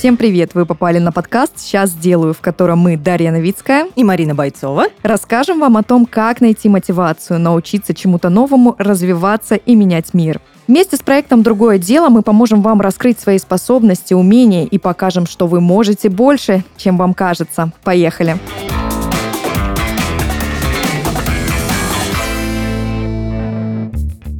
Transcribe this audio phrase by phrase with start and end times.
[0.00, 0.54] Всем привет!
[0.54, 5.60] Вы попали на подкаст «Сейчас сделаю», в котором мы, Дарья Новицкая и Марина Бойцова, расскажем
[5.60, 10.40] вам о том, как найти мотивацию, научиться чему-то новому, развиваться и менять мир.
[10.66, 15.46] Вместе с проектом «Другое дело» мы поможем вам раскрыть свои способности, умения и покажем, что
[15.46, 17.70] вы можете больше, чем вам кажется.
[17.84, 18.38] Поехали!
[18.38, 18.79] Поехали!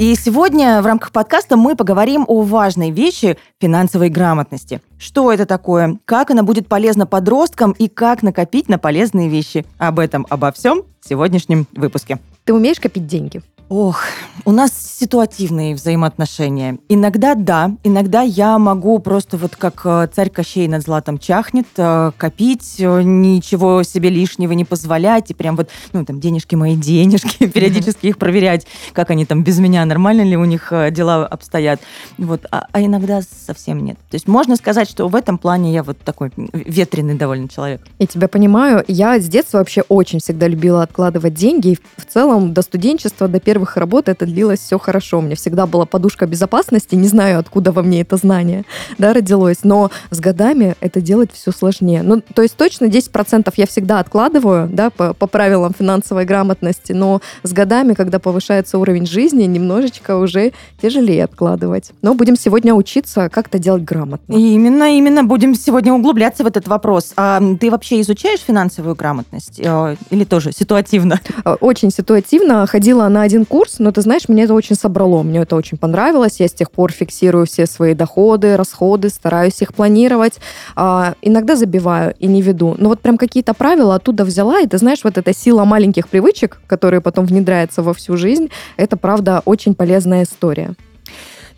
[0.00, 4.80] И сегодня в рамках подкаста мы поговорим о важной вещи финансовой грамотности.
[4.98, 9.66] Что это такое, как она будет полезна подросткам и как накопить на полезные вещи.
[9.76, 12.18] Об этом, обо всем в сегодняшнем выпуске.
[12.44, 13.42] Ты умеешь копить деньги?
[13.70, 14.02] Ох,
[14.44, 16.78] у нас ситуативные взаимоотношения.
[16.88, 22.10] Иногда да, иногда я могу просто вот как э, царь Кощей над златом чахнет, э,
[22.16, 27.46] копить, э, ничего себе лишнего не позволять, и прям вот, ну, там, денежки мои денежки,
[27.54, 31.80] периодически их проверять, как они там без меня, нормально ли у них дела обстоят.
[32.18, 33.98] Вот, а, а иногда совсем нет.
[34.10, 37.86] То есть можно сказать, что в этом плане я вот такой ветреный довольно человек.
[38.00, 38.84] Я тебя понимаю.
[38.88, 43.38] Я с детства вообще очень всегда любила откладывать деньги, и в целом до студенчества, до
[43.38, 45.18] первого первых работ это длилось все хорошо.
[45.18, 48.64] У меня всегда была подушка безопасности, не знаю, откуда во мне это знание
[48.96, 52.02] да, родилось, но с годами это делать все сложнее.
[52.02, 57.20] Ну, то есть точно 10% я всегда откладываю, да, по, по правилам финансовой грамотности, но
[57.42, 61.92] с годами, когда повышается уровень жизни, немножечко уже тяжелее откладывать.
[62.00, 64.32] Но будем сегодня учиться, как это делать грамотно.
[64.32, 65.22] Именно, именно.
[65.24, 67.12] Будем сегодня углубляться в этот вопрос.
[67.16, 69.60] А ты вообще изучаешь финансовую грамотность?
[69.62, 71.20] Э, или тоже ситуативно?
[71.60, 72.66] Очень ситуативно.
[72.66, 76.38] Ходила на один курс, но ты знаешь, мне это очень собрало, мне это очень понравилось.
[76.38, 80.40] Я с тех пор фиксирую все свои доходы, расходы, стараюсь их планировать.
[80.76, 82.76] А, иногда забиваю и не веду.
[82.78, 86.60] Но вот прям какие-то правила оттуда взяла, и ты знаешь, вот эта сила маленьких привычек,
[86.68, 90.74] которые потом внедряются во всю жизнь, это, правда, очень полезная история.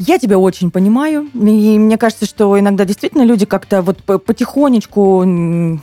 [0.05, 1.28] Я тебя очень понимаю.
[1.33, 5.23] И мне кажется, что иногда действительно люди как-то вот потихонечку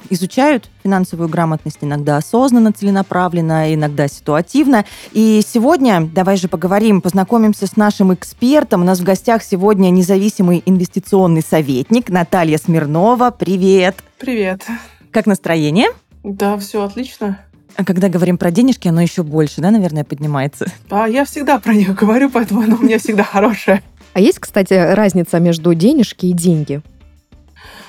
[0.09, 4.83] изучают финансовую грамотность, иногда осознанно, целенаправленно, иногда ситуативно.
[5.13, 8.81] И сегодня, давай же поговорим, познакомимся с нашим экспертом.
[8.81, 13.31] У нас в гостях сегодня независимый инвестиционный советник Наталья Смирнова.
[13.31, 14.03] Привет!
[14.17, 14.65] Привет!
[15.11, 15.87] Как настроение?
[16.25, 17.39] Да, все отлично.
[17.77, 20.65] А когда говорим про денежки, оно еще больше, да, наверное, поднимается?
[20.89, 23.81] А я всегда про них говорю, поэтому оно у меня всегда хорошее.
[24.13, 26.81] А есть, кстати, разница между денежки и деньги?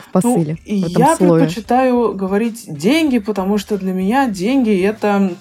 [0.08, 1.44] В посыле, ну, в этом я слое.
[1.44, 5.34] предпочитаю говорить деньги, потому что для меня деньги это,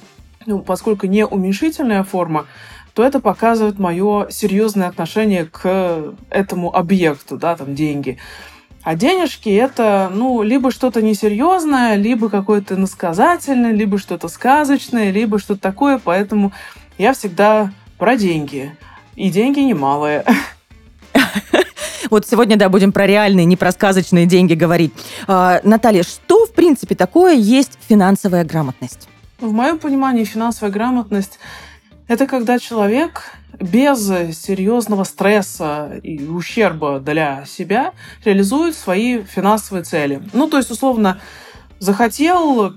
[0.45, 2.45] ну, поскольку не уменьшительная форма,
[2.93, 8.17] то это показывает мое серьезное отношение к этому объекту, да, там деньги.
[8.83, 15.61] А денежки это, ну, либо что-то несерьезное, либо какое-то насказательное, либо что-то сказочное, либо что-то
[15.61, 16.53] такое, поэтому
[16.97, 18.75] я всегда про деньги.
[19.15, 20.23] И деньги немалые.
[22.09, 24.93] Вот сегодня, да, будем про реальные, не про сказочные деньги говорить.
[25.27, 29.07] А, Наталья, что, в принципе, такое есть финансовая грамотность?
[29.39, 31.39] В моем понимании финансовая грамотность–
[32.07, 37.93] это когда человек без серьезного стресса и ущерба для себя
[38.25, 40.21] реализует свои финансовые цели.
[40.33, 41.19] Ну, то есть, условно,
[41.77, 42.73] захотел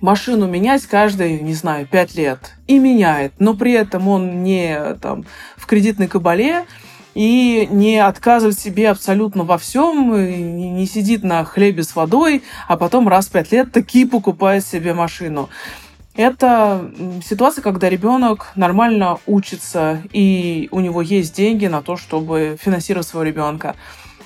[0.00, 2.52] машину менять каждые, не знаю, пять лет.
[2.66, 3.32] И меняет.
[3.38, 5.24] Но при этом он не там,
[5.56, 6.64] в кредитной кабале,
[7.14, 13.08] и не отказывать себе абсолютно во всем, не сидит на хлебе с водой, а потом
[13.08, 15.48] раз в пять лет таки покупает себе машину.
[16.16, 16.92] Это
[17.26, 23.24] ситуация, когда ребенок нормально учится, и у него есть деньги на то, чтобы финансировать своего
[23.24, 23.74] ребенка.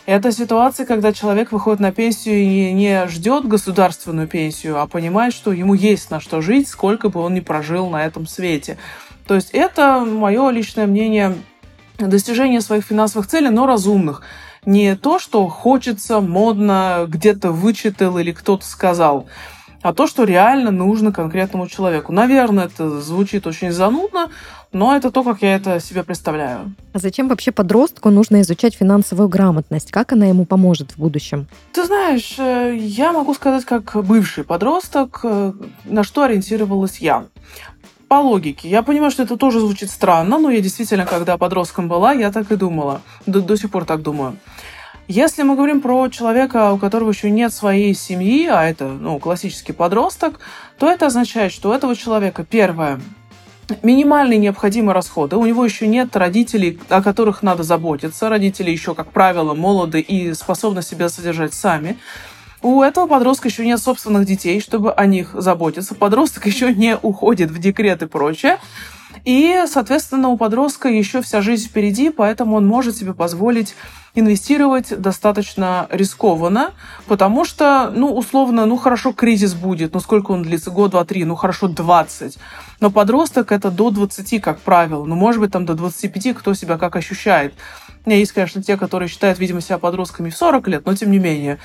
[0.05, 5.53] Это ситуация, когда человек выходит на пенсию и не ждет государственную пенсию, а понимает, что
[5.53, 8.79] ему есть на что жить, сколько бы он ни прожил на этом свете.
[9.27, 11.35] То есть это мое личное мнение
[11.99, 14.23] достижение своих финансовых целей, но разумных.
[14.65, 19.27] Не то, что хочется, модно, где-то вычитал или кто-то сказал,
[19.83, 22.13] а то, что реально нужно конкретному человеку.
[22.13, 24.29] Наверное, это звучит очень занудно,
[24.73, 26.75] но это то, как я это себе представляю.
[26.93, 29.93] А зачем вообще подростку нужно изучать финансовую грамотность?
[29.93, 31.47] Как она ему поможет в будущем?
[31.73, 35.53] Ты знаешь, э, я могу сказать, как бывший подросток, э,
[35.85, 37.27] на что ориентировалась я
[38.09, 38.69] по логике.
[38.69, 42.51] Я понимаю, что это тоже звучит странно, но я действительно, когда подростком была, я так
[42.51, 43.03] и думала.
[43.27, 44.37] До, до сих пор так думаю.
[45.07, 49.73] Если мы говорим про человека, у которого еще нет своей семьи, а это ну, классический
[49.73, 50.39] подросток,
[50.79, 53.01] то это означает, что у этого человека, первое,
[53.83, 55.37] минимальные необходимые расходы.
[55.37, 58.29] У него еще нет родителей, о которых надо заботиться.
[58.29, 61.99] Родители еще, как правило, молоды и способны себя содержать сами.
[62.61, 65.95] У этого подростка еще нет собственных детей, чтобы о них заботиться.
[65.95, 68.59] Подросток еще не уходит в декрет и прочее.
[69.25, 73.75] И, соответственно, у подростка еще вся жизнь впереди, поэтому он может себе позволить
[74.15, 76.73] инвестировать достаточно рискованно,
[77.07, 80.71] потому что, ну, условно, ну, хорошо, кризис будет, ну, сколько он длится?
[80.71, 82.39] Год, два, три, ну, хорошо, 20.
[82.81, 86.79] Но подросток это до 20, как правило, ну, может быть, там до 25, кто себя
[86.79, 87.55] как ощущает.
[88.05, 91.11] У меня есть, конечно, те, которые считают, видимо, себя подростками в 40 лет, но тем
[91.11, 91.59] не менее.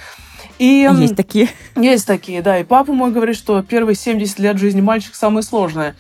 [0.60, 1.50] И, есть такие.
[1.76, 2.60] Есть такие, да.
[2.60, 5.96] И папа мой говорит, что первые 70 лет жизни мальчика самые сложные.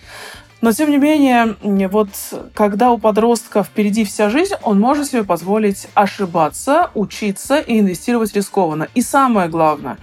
[0.61, 1.57] Но, тем не менее,
[1.89, 2.09] вот
[2.53, 8.87] когда у подростка впереди вся жизнь, он может себе позволить ошибаться, учиться и инвестировать рискованно.
[8.95, 9.97] И самое главное,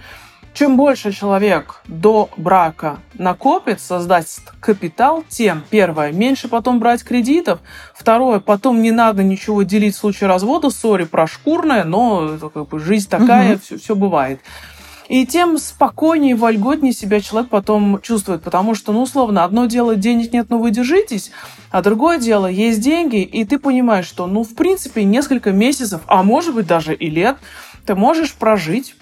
[0.53, 7.59] чем больше человек до брака накопит, создаст капитал, тем, первое, меньше потом брать кредитов,
[7.93, 13.09] второе, потом не надо ничего делить в случае развода, сори, прошкурная, но как бы жизнь
[13.09, 13.61] такая, угу.
[13.63, 14.41] все, все бывает.
[15.07, 19.95] И тем спокойнее и вольготнее себя человек потом чувствует, потому что, ну, условно, одно дело
[19.97, 21.31] денег нет, но вы держитесь,
[21.69, 26.23] а другое дело есть деньги, и ты понимаешь, что, ну, в принципе, несколько месяцев, а
[26.23, 27.37] может быть даже и лет,
[27.85, 28.95] ты можешь прожить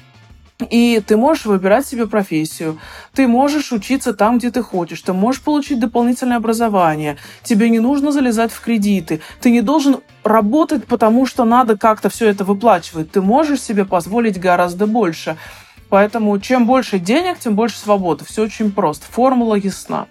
[0.69, 2.79] и ты можешь выбирать себе профессию,
[3.13, 8.11] ты можешь учиться там, где ты хочешь, ты можешь получить дополнительное образование, тебе не нужно
[8.11, 13.21] залезать в кредиты, ты не должен работать, потому что надо как-то все это выплачивать, ты
[13.21, 15.38] можешь себе позволить гораздо больше.
[15.88, 18.23] Поэтому чем больше денег, тем больше свободы.
[18.23, 19.07] Все очень просто.
[19.09, 20.05] Формула ясна.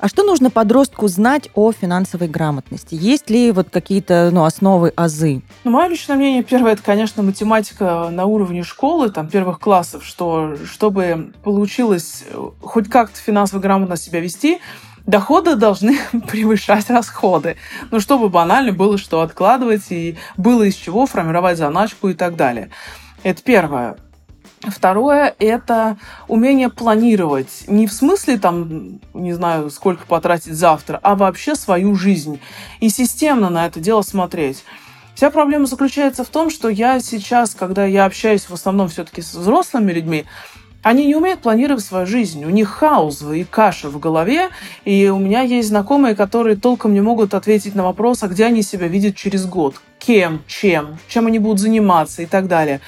[0.00, 2.94] А что нужно подростку знать о финансовой грамотности?
[2.94, 5.42] Есть ли вот какие-то ну, основы, азы?
[5.64, 10.56] Ну, мое личное мнение, первое, это, конечно, математика на уровне школы, там, первых классов, что
[10.64, 14.60] чтобы получилось э, хоть как-то финансово грамотно себя вести,
[15.04, 15.98] доходы должны
[16.28, 17.56] превышать расходы.
[17.90, 22.70] Ну, чтобы банально было что откладывать и было из чего формировать заначку и так далее.
[23.22, 23.98] Это первое.
[24.68, 25.96] Второе– это
[26.28, 27.64] умение планировать.
[27.66, 32.40] Не в смысле, там, не знаю, сколько потратить завтра, а вообще свою жизнь.
[32.80, 34.64] И системно на это дело смотреть.
[35.14, 39.34] Вся проблема заключается в том, что я сейчас, когда я общаюсь в основном все-таки с
[39.34, 40.26] взрослыми людьми,
[40.82, 42.44] они не умеют планировать свою жизнь.
[42.44, 44.48] У них хаос и каша в голове.
[44.84, 48.62] И у меня есть знакомые, которые толком не могут ответить на вопрос, а где они
[48.62, 52.80] себя видят через год, кем, чем, чем они будут заниматься и так далее.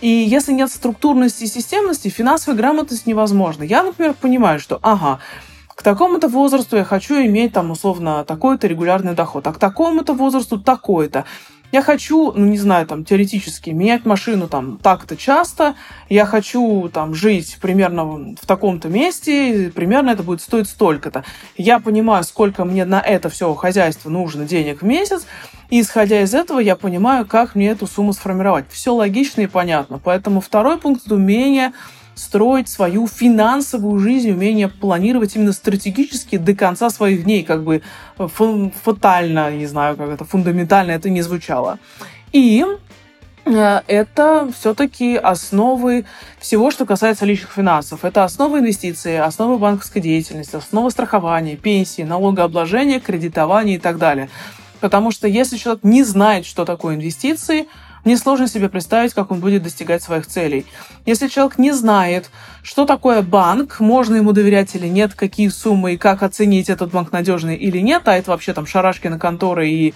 [0.00, 3.62] И если нет структурности и системности, финансовая грамотность невозможна.
[3.62, 5.20] Я, например, понимаю, что, ага,
[5.68, 10.58] к такому-то возрасту я хочу иметь там условно такой-то регулярный доход, а к такому-то возрасту
[10.58, 11.24] такой-то
[11.72, 15.74] я хочу, ну не знаю, там теоретически менять машину там так-то часто,
[16.08, 18.04] я хочу там жить примерно
[18.40, 21.24] в таком-то месте, примерно это будет стоить столько-то.
[21.56, 25.26] Я понимаю, сколько мне на это все хозяйство нужно денег в месяц,
[25.70, 28.66] и исходя из этого я понимаю, как мне эту сумму сформировать.
[28.70, 29.98] Все логично и понятно.
[30.02, 31.72] Поэтому второй пункт– умение
[32.16, 37.82] строить свою финансовую жизнь, умение планировать именно стратегически до конца своих дней, как бы
[38.16, 41.78] фатально, не знаю, как это фундаментально это не звучало.
[42.32, 42.64] И
[43.44, 46.06] э, это все-таки основы
[46.38, 48.02] всего, что касается личных финансов.
[48.04, 54.30] Это основы инвестиций, основы банковской деятельности, основы страхования, пенсии, налогообложения, кредитования и так далее.
[54.80, 57.68] Потому что если человек не знает, что такое инвестиции,
[58.06, 60.64] мне сложно себе представить, как он будет достигать своих целей.
[61.06, 62.30] Если человек не знает,
[62.62, 67.10] что такое банк, можно ему доверять или нет, какие суммы и как оценить этот банк
[67.10, 69.94] надежный или нет, а это вообще там шарашки на конторы и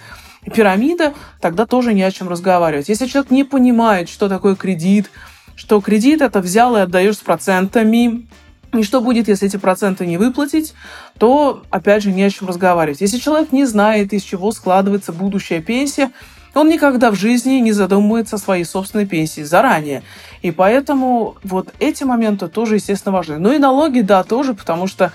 [0.53, 2.89] пирамида, тогда тоже не о чем разговаривать.
[2.89, 5.09] Если человек не понимает, что такое кредит,
[5.55, 8.27] что кредит это взял и отдаешь с процентами,
[8.73, 10.73] и что будет, если эти проценты не выплатить,
[11.17, 12.99] то, опять же, не о чем разговаривать.
[12.99, 16.11] Если человек не знает, из чего складывается будущая пенсия,
[16.53, 20.03] он никогда в жизни не задумывается о своей собственной пенсии заранее.
[20.41, 23.37] И поэтому вот эти моменты тоже, естественно, важны.
[23.37, 25.11] Ну и налоги, да, тоже, потому что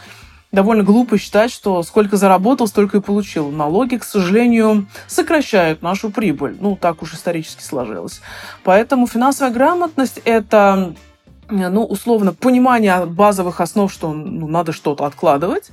[0.52, 3.50] довольно глупо считать, что сколько заработал, столько и получил.
[3.50, 6.56] Налоги, к сожалению, сокращают нашу прибыль.
[6.60, 8.20] Ну, так уж исторически сложилось.
[8.64, 10.94] Поэтому финансовая грамотность– это
[11.48, 15.70] ну, условно, понимание базовых основ, что ну, надо что-то откладывать,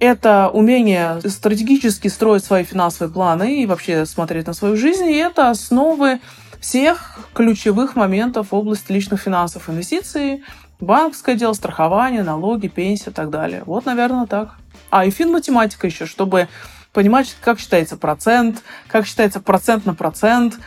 [0.00, 5.06] это умение стратегически строить свои финансовые планы и вообще смотреть на свою жизнь.
[5.06, 6.20] И это основы
[6.60, 10.42] всех ключевых моментов в области личных финансов, инвестиций,
[10.80, 13.62] банковское дело, страхование, налоги, пенсия и так далее.
[13.66, 14.54] Вот, наверное, так.
[14.90, 16.48] А, и фин-математика еще, чтобы
[16.92, 20.58] понимать, как считается процент, как считается процент на процент,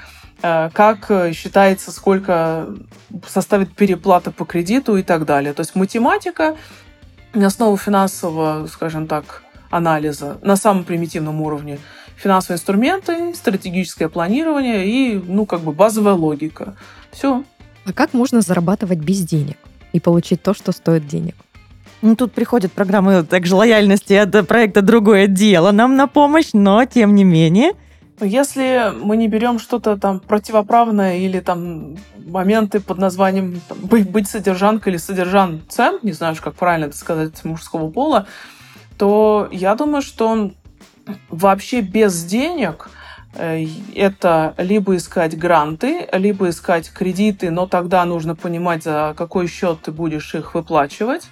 [0.42, 2.68] э, как считается, сколько
[3.28, 5.54] составит переплата по кредиту и так далее.
[5.54, 6.58] То есть математика
[7.34, 11.80] основу финансового, скажем так, анализа на самом примитивном уровне.
[12.16, 16.76] Финансовые инструменты, стратегическое планирование и, ну, как бы базовая логика.
[17.12, 17.44] Все.
[17.86, 19.58] А как можно зарабатывать без денег
[19.94, 21.36] и получить то, что стоит денег?
[22.02, 27.16] Ну, тут приходят программы также лояльности от проекта «Другое дело» нам на помощь, но, тем
[27.16, 27.72] не менее,
[28.20, 34.28] Если мы не берем что-то там противоправное или там моменты под названием там, быть, быть
[34.28, 38.26] содержанкой или содержанцем, не знаю, как правильно это сказать мужского пола,
[38.98, 40.52] то я думаю, что
[41.30, 42.90] вообще без денег
[43.36, 49.82] э, это либо искать гранты, либо искать кредиты, но тогда нужно понимать, за какой счет
[49.84, 51.28] ты будешь их выплачивать.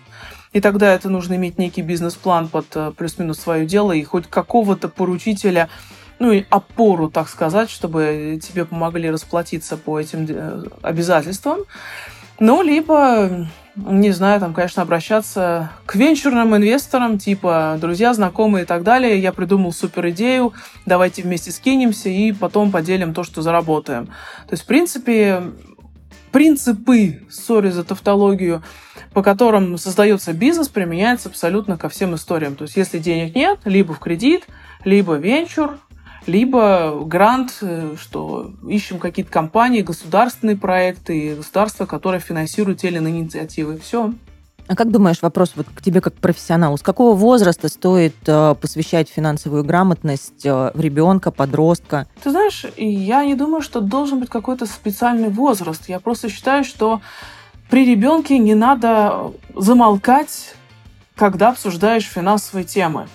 [0.53, 4.87] И тогда это нужно иметь некий бизнес-план под э, плюс-минус свое дело и хоть какого-то
[4.87, 5.67] поручителя,
[6.19, 11.59] ну и опору, так сказать, чтобы тебе помогли расплатиться по этим э, обязательствам.
[12.39, 18.83] Ну, либо не знаю, там, конечно, обращаться к венчурным инвесторам, типа друзья, знакомые и так
[18.83, 19.19] далее.
[19.19, 20.53] Я придумал супер идею,
[20.85, 24.05] давайте вместе скинемся и потом поделим то, что заработаем.
[24.05, 25.43] То есть, в принципе,
[26.31, 28.63] принципы, сори за тавтологию,
[29.13, 32.55] по которым создается бизнес, применяется абсолютно ко всем историям.
[32.55, 34.45] То есть, если денег нет, либо в кредит,
[34.85, 35.79] либо венчур,
[36.27, 43.19] либо грант, э, что ищем какие-то компании, государственные проекты, государства, которые финансируют те или иные
[43.19, 43.79] инициативы.
[43.79, 44.13] Все.
[44.67, 49.09] А как думаешь, вопрос вот к тебе как профессионалу, с какого возраста стоит э, посвящать
[49.09, 52.07] финансовую грамотность э, в ребенка, подростка?
[52.23, 55.87] Ты знаешь, я не думаю, что должен быть какой-то специальный возраст.
[55.87, 57.01] Я просто считаю, что
[57.69, 60.55] при ребенке не надо замолкать,
[61.15, 63.07] когда обсуждаешь финансовые темы.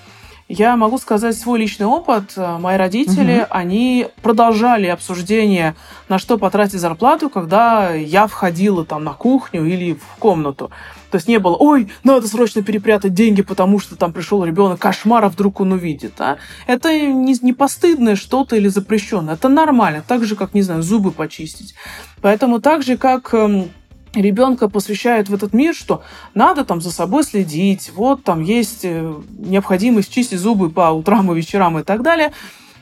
[0.52, 2.36] Я могу сказать свой личный опыт.
[2.36, 3.46] Мои родители, угу.
[3.50, 5.76] они продолжали обсуждение,
[6.08, 10.72] на что потратить зарплату, когда я входила там на кухню или в комнату.
[11.12, 15.24] То есть не было, ой, надо срочно перепрятать деньги, потому что там пришел ребенок, кошмар,
[15.24, 16.20] а вдруг он увидит.
[16.20, 16.38] А?
[16.66, 19.34] Это не, не постыдное что-то или запрещенное.
[19.34, 20.02] Это нормально.
[20.04, 21.76] Так же, как, не знаю, зубы почистить.
[22.22, 23.70] Поэтому так же, как эм,
[24.14, 26.02] ребенка посвящают в этот мир, что
[26.34, 31.36] надо там за собой следить, вот там есть э, необходимость чистить зубы по утрам и
[31.36, 32.32] вечерам и так далее.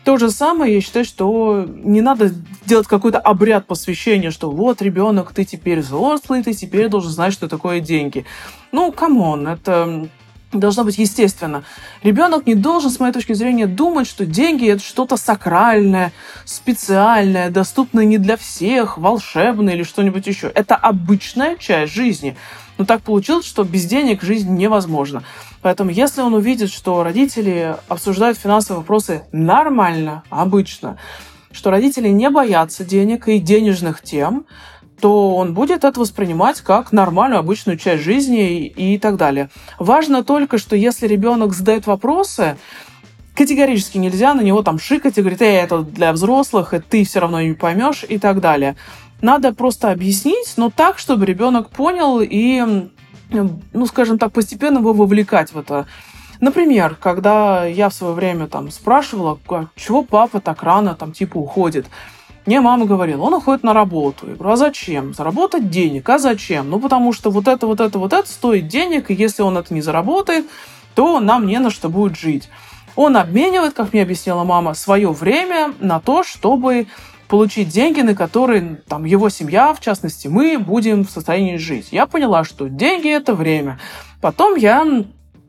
[0.04, 2.32] То же самое, я считаю, что не надо
[2.64, 7.46] делать какой-то обряд посвящения, что вот, ребенок, ты теперь взрослый, ты теперь должен знать, что
[7.46, 8.24] такое деньги.
[8.72, 10.08] Ну, come on, это
[10.52, 11.64] должно быть естественно.
[12.02, 16.12] Ребенок не должен, с моей точки зрения, думать, что деньги это что-то сакральное,
[16.44, 20.48] специальное, доступное не для всех, волшебное или что-нибудь еще.
[20.48, 22.36] Это обычная часть жизни.
[22.78, 25.22] Но так получилось, что без денег жизнь невозможна.
[25.62, 30.96] Поэтому если он увидит, что родители обсуждают финансовые вопросы нормально, обычно,
[31.50, 34.46] что родители не боятся денег и денежных тем,
[35.00, 39.48] то он будет это воспринимать как нормальную, обычную часть жизни и, и так далее.
[39.78, 42.56] Важно только, что если ребенок задает вопросы,
[43.34, 47.20] категорически нельзя на него там шикать и говорить, эй, это для взрослых, и ты все
[47.20, 48.76] равно не поймешь и так далее.
[49.20, 52.88] Надо просто объяснить, но так, чтобы ребенок понял и,
[53.30, 55.86] ну, скажем так, постепенно его вовлекать в это.
[56.40, 61.36] Например, когда я в свое время там спрашивала, «А чего папа так рано там типа
[61.36, 61.86] уходит,
[62.48, 64.26] мне мама говорила, он уходит на работу.
[64.26, 65.12] Я говорю, а зачем?
[65.12, 66.08] Заработать денег.
[66.08, 66.70] А зачем?
[66.70, 69.74] Ну, потому что вот это, вот это, вот это стоит денег, и если он это
[69.74, 70.46] не заработает,
[70.94, 72.48] то нам не на что будет жить.
[72.96, 76.86] Он обменивает, как мне объяснила мама, свое время на то, чтобы
[77.28, 81.88] получить деньги, на которые там, его семья, в частности, мы будем в состоянии жить.
[81.90, 83.78] Я поняла, что деньги– это время.
[84.22, 85.04] Потом я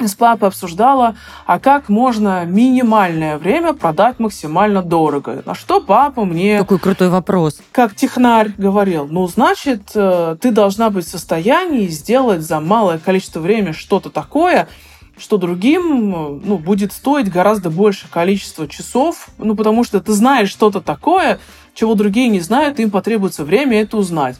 [0.07, 1.15] с папой обсуждала,
[1.45, 5.43] а как можно минимальное время продать максимально дорого.
[5.45, 6.59] На что папа мне...
[6.59, 7.59] Какой крутой вопрос.
[7.71, 13.39] Как технарь говорил, ну, значит, э, ты должна быть в состоянии сделать за малое количество
[13.39, 14.69] времени что-то такое,
[15.17, 20.79] что другим ну, будет стоить гораздо больше количество часов, ну, потому что ты знаешь что-то
[20.81, 21.39] такое,
[21.73, 24.37] чего другие не знают, им потребуется время это узнать.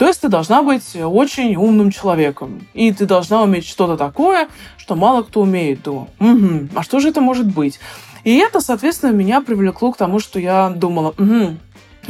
[0.00, 2.66] То есть ты должна быть очень умным человеком.
[2.72, 5.82] И ты должна уметь что-то такое, что мало кто умеет.
[5.82, 7.78] Думаю, угу, а что же это может быть?
[8.24, 11.58] И это, соответственно, меня привлекло к тому, что я думала, угу,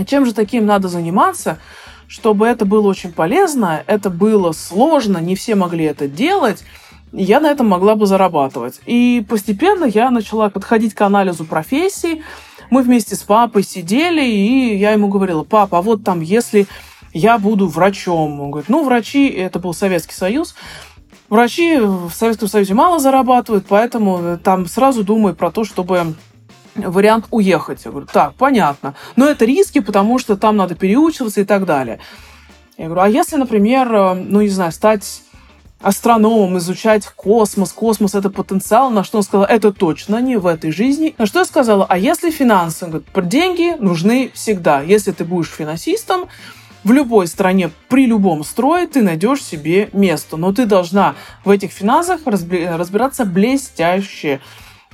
[0.07, 1.59] чем же таким надо заниматься,
[2.07, 6.63] чтобы это было очень полезно, это было сложно, не все могли это делать,
[7.11, 8.81] я на этом могла бы зарабатывать.
[8.87, 12.23] И постепенно я начала подходить к анализу профессий.
[12.71, 16.69] Мы вместе с папой сидели, и я ему говорила, папа, а вот там, если
[17.13, 18.41] я буду врачом.
[18.41, 20.55] Он говорит, ну, врачи, это был Советский Союз,
[21.29, 26.15] врачи в Советском Союзе мало зарабатывают, поэтому там сразу думай про то, чтобы
[26.75, 27.85] вариант уехать.
[27.85, 28.95] Я говорю, так, понятно.
[29.17, 31.99] Но это риски, потому что там надо переучиваться и так далее.
[32.77, 35.23] Я говорю, а если, например, ну, не знаю, стать
[35.83, 40.71] астрономом, изучать космос, космос это потенциал, на что он сказал, это точно не в этой
[40.73, 41.15] жизни.
[41.19, 42.85] На что я сказала, а если финансы?
[42.85, 44.83] Он говорит, деньги нужны всегда.
[44.83, 46.29] Если ты будешь финансистом,
[46.85, 50.37] в любой стране, при любом строе ты найдешь себе место.
[50.37, 54.41] Но ты должна в этих финансах разбираться блестяще.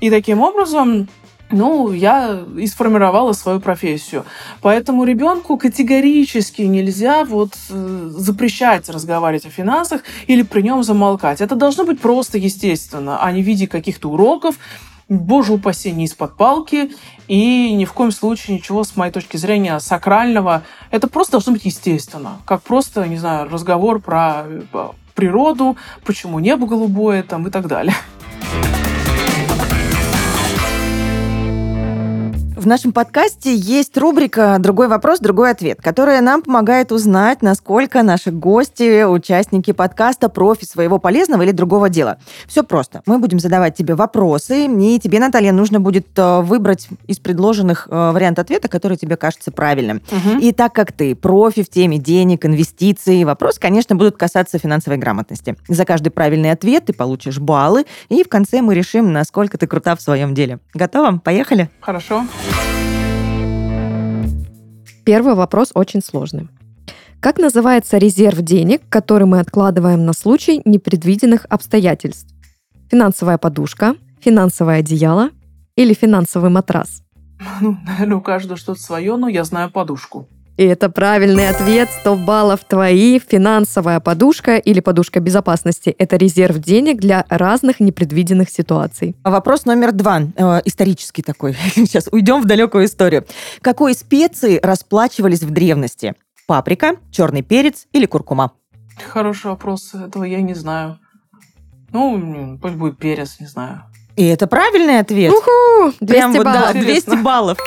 [0.01, 1.09] И таким образом
[1.51, 4.25] ну, я и сформировала свою профессию.
[4.63, 11.41] Поэтому ребенку категорически нельзя вот э, запрещать разговаривать о финансах или при нем замолкать.
[11.41, 14.57] Это должно быть просто естественно, а не в виде каких-то уроков,
[15.09, 16.91] боже упаси, не из-под палки,
[17.29, 20.63] и ни в коем случае ничего, с моей точки зрения, сакрального.
[20.91, 26.67] Это просто должно быть естественно, как просто, не знаю, разговор про э, природу, почему небо
[26.67, 27.95] голубое там и так далее.
[32.67, 38.33] В нашем подкасте есть рубрика «Другой вопрос, другой ответ», которая нам помогает узнать, насколько наши
[38.33, 42.19] гости, участники подкаста, профи своего полезного или другого дела.
[42.49, 43.03] Все просто.
[43.07, 48.11] Мы будем задавать тебе вопросы, и тебе, Наталья, нужно будет э, выбрать из предложенных э,
[48.11, 50.03] вариант ответа, который тебе кажется правильным.
[50.11, 50.41] Угу.
[50.41, 55.55] И так как ты профи в теме денег, инвестиций, вопросы, конечно, будут касаться финансовой грамотности.
[55.69, 59.95] За каждый правильный ответ ты получишь баллы, и в конце мы решим, насколько ты крута
[59.95, 60.59] в своем деле.
[60.75, 61.19] Готово?
[61.19, 61.71] Поехали?
[61.79, 62.25] Хорошо.
[65.07, 66.49] Первый вопрос очень сложный.
[67.21, 72.35] Как называется резерв денег, который мы откладываем на случай непредвиденных обстоятельств?
[72.91, 75.31] Финансовая подушка, финансовое одеяло
[75.77, 77.03] или финансовый матрас?
[77.61, 80.29] Наверное, у каждого что-то свое, но я знаю подушку.
[80.57, 81.89] И это правильный ответ.
[82.01, 83.19] 100 баллов твои.
[83.19, 89.17] Финансовая подушка или подушка безопасности– это резерв денег для разных непредвиденных ситуаций.
[89.23, 90.23] Вопрос номер два.
[90.37, 91.55] Э, исторический такой.
[91.75, 93.27] Сейчас уйдем в далекую историю.
[93.61, 96.15] Какой специи расплачивались в древности?
[96.47, 98.53] Паприка, черный перец или куркума?
[99.13, 99.93] Хороший вопрос.
[99.95, 100.99] Этого я не знаю.
[101.93, 103.83] Ну, пусть будет перец, не знаю.
[104.17, 105.33] И это правильный ответ.
[105.33, 105.93] Уху!
[106.01, 106.47] 200 Прям баллов.
[106.47, 107.59] Вот, да, 200 баллов.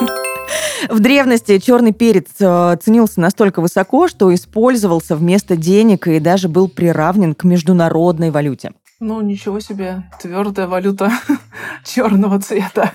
[0.87, 6.69] В древности черный перец э, ценился настолько высоко, что использовался вместо денег и даже был
[6.69, 8.71] приравнен к международной валюте.
[8.99, 11.11] Ну, ничего себе, твердая валюта
[11.85, 12.91] черного цвета.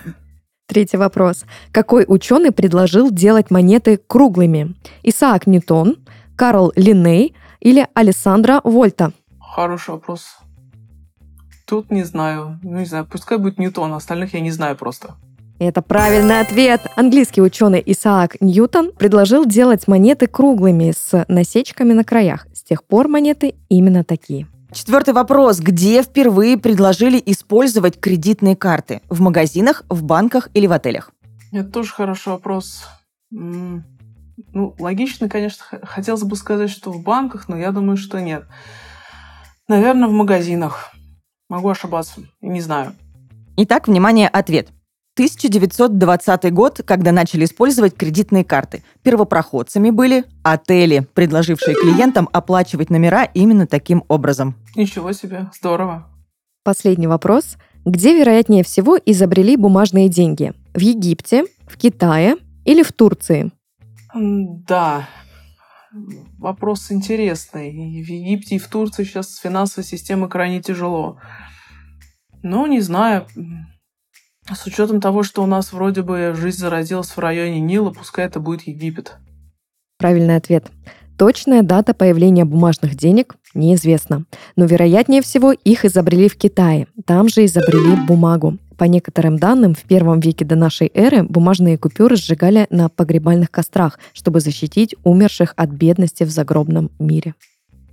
[0.67, 1.45] Третий вопрос.
[1.73, 4.75] Какой ученый предложил делать монеты круглыми?
[5.03, 5.97] Исаак Ньютон,
[6.37, 9.13] Карл Линней или Алессандро Вольта?
[9.41, 10.37] Хороший вопрос.
[11.67, 12.59] Тут не знаю.
[12.63, 15.15] Ну, не знаю, пускай будет Ньютон, остальных я не знаю просто.
[15.59, 16.81] Это правильный ответ.
[16.97, 22.49] Английский ученый Исаак Ньютон предложил делать монеты круглыми с насечками на краях.
[22.53, 24.49] С тех пор монеты именно такие.
[24.73, 25.61] Четвертый вопрос.
[25.61, 29.01] Где впервые предложили использовать кредитные карты?
[29.09, 31.13] В магазинах, в банках или в отелях?
[31.53, 32.89] Это тоже хороший вопрос.
[33.31, 38.47] Ну, логично, конечно, хотелось бы сказать, что в банках, но я думаю, что нет.
[39.69, 40.91] Наверное, в магазинах.
[41.49, 42.95] Могу ошибаться, не знаю.
[43.57, 44.71] Итак, внимание, ответ.
[45.15, 48.83] 1920 год, когда начали использовать кредитные карты.
[49.03, 54.57] Первопроходцами были отели, предложившие клиентам оплачивать номера именно таким образом.
[54.75, 56.09] Ничего себе, здорово.
[56.65, 57.57] Последний вопрос.
[57.85, 60.53] Где, вероятнее всего, изобрели бумажные деньги?
[60.73, 63.53] В Египте, в Китае или в Турции?
[64.15, 65.09] Да,
[66.39, 67.71] вопрос интересный.
[67.71, 71.19] И в Египте и в Турции сейчас с финансовой системой крайне тяжело.
[72.43, 73.27] Ну, не знаю,
[74.53, 78.41] с учетом того, что у нас вроде бы жизнь зародилась в районе Нила, пускай это
[78.41, 79.17] будет Египет.
[79.99, 80.67] Правильный ответ.
[81.17, 84.25] Точная дата появления бумажных денег неизвестна,
[84.57, 86.89] но вероятнее всего их изобрели в Китае.
[87.07, 88.59] Там же изобрели бумагу.
[88.77, 94.01] По некоторым данным, в первом веке до нашей эры бумажные купюры сжигали на погребальных кострах,
[94.13, 97.35] чтобы защитить умерших от бедности в загробном мире.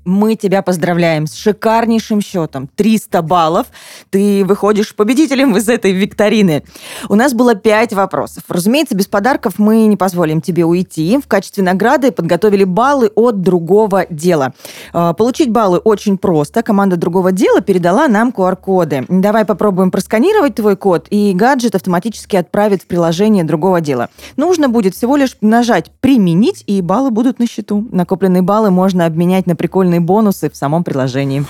[0.06, 2.68] Мы тебя поздравляем с шикарнейшим счетом.
[2.76, 3.68] 300 баллов.
[4.10, 6.64] Ты выходишь победителем из этой викторины.
[7.10, 8.44] У нас было 5 вопросов.
[8.48, 11.20] Разумеется, без подарков мы не позволим тебе уйти.
[11.24, 14.54] В качестве награды подготовили баллы от другого дела.
[14.94, 16.64] А, получить баллы очень просто.
[16.64, 19.06] Команда другого дела передала нам QR-коды.
[19.08, 24.10] Давай попробуем просканировать твой код, и гаджет автоматически отправит в приложение другого дела.
[24.38, 27.88] Нужно будет всего лишь нажать «Применить», и баллы будут на счету.
[27.92, 31.46] Накопленные баллы можно обменять на прикольные дополнительные бонусы в самом приложении.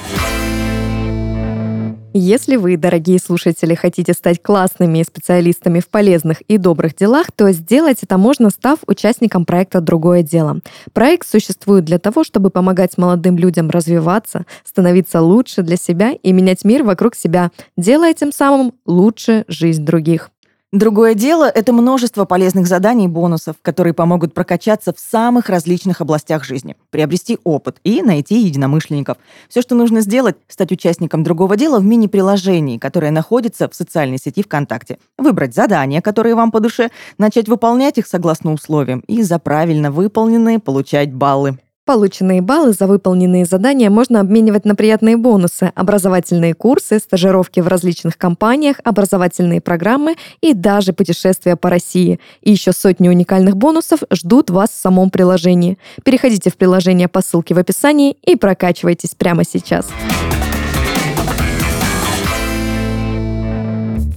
[2.14, 8.04] Если вы, дорогие слушатели, хотите стать классными специалистами в полезных и добрых делах, то сделать
[8.04, 10.60] это можно, став участником проекта «Другое дело».
[10.92, 16.66] Проект существует для того, чтобы помогать молодым людям развиваться, становиться лучше для себя и менять
[16.66, 20.32] мир вокруг себя, делая тем самым лучше жизнь других.
[20.72, 26.46] Другое дело– это множество полезных заданий и бонусов, которые помогут прокачаться в самых различных областях
[26.46, 29.18] жизни, приобрести опыт и найти единомышленников.
[29.50, 34.44] Все, что нужно сделать– стать участником другого дела в мини-приложении, которое находится в социальной сети
[34.44, 34.98] ВКонтакте.
[35.18, 40.60] Выбрать задания, которые вам по душе, начать выполнять их согласно условиям и за правильно выполненные
[40.60, 41.58] получать баллы.
[41.92, 48.18] Полученные баллы за выполненные задания можно обменивать на приятные бонусы, образовательные курсы, стажировки в различных
[48.18, 52.22] компаниях, образовательные программы и даже путешествия по России.
[52.44, 55.78] И еще сотни уникальных бонусов ждут вас в самом приложении.
[56.06, 59.90] Переходите в приложение по ссылке в описании и прокачивайтесь прямо сейчас.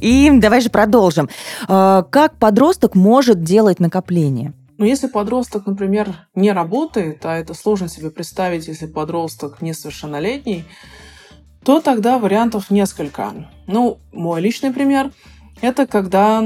[0.00, 1.28] И давай же продолжим.
[1.66, 4.52] А, как подросток может делать накопление?
[4.76, 10.64] Но если подросток, например, не работает, а это сложно себе представить, если подросток несовершеннолетний,
[11.64, 13.32] то тогда вариантов несколько.
[13.66, 15.12] Ну, мой личный пример–
[15.60, 16.42] это когда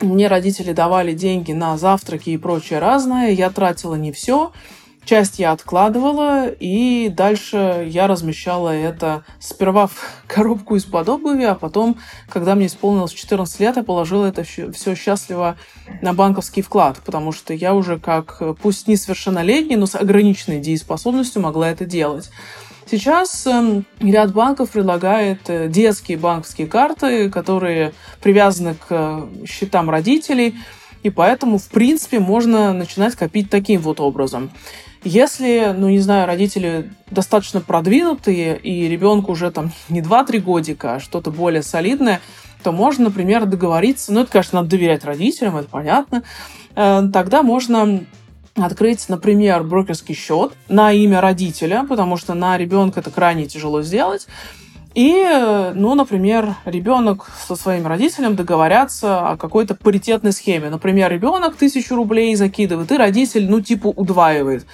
[0.00, 4.52] мне родители давали деньги на завтраки и прочее разное, я тратила не все,
[5.06, 9.94] Часть я откладывала, и дальше я размещала это сперва в
[10.26, 11.96] коробку из-под обуви, а потом,
[12.28, 15.56] когда мне исполнилось 14 лет, я положила это все счастливо
[16.02, 21.70] на банковский вклад, потому что я уже как, пусть несовершеннолетний, но с ограниченной дееспособностью могла
[21.70, 22.28] это делать.
[22.90, 30.56] Сейчас эм, ряд банков предлагает э, детские банковские карты, которые привязаны к э, счетам родителей,
[31.02, 34.50] и поэтому, в принципе, можно начинать копить таким вот образом.
[35.04, 41.00] Если, ну не знаю, родители достаточно продвинутые, и ребенку уже там не 2-3 годика, а
[41.00, 42.20] что-то более солидное,
[42.62, 46.24] то можно, например, договориться, ну это, конечно, надо доверять родителям, это понятно,
[46.74, 48.04] э, тогда можно
[48.56, 54.26] открыть, например, брокерский счет на имя родителя, потому что на ребенка это крайне тяжело сделать,
[54.96, 60.70] и, ну, например, ребенок со своим родителем договорятся о какой-то паритетной схеме.
[60.70, 64.64] Например, ребенок тысячу рублей закидывает, и родитель, ну, типа, удваивает.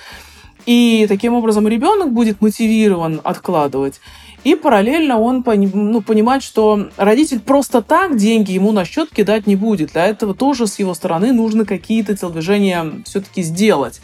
[0.65, 4.01] И таким образом ребенок будет мотивирован откладывать.
[4.45, 9.57] И параллельно он ну, понимать, что родитель просто так деньги ему на счет кидать не
[9.57, 9.95] будет.
[9.95, 14.01] Для этого тоже с его стороны нужно какие-то телодвижения все-таки сделать.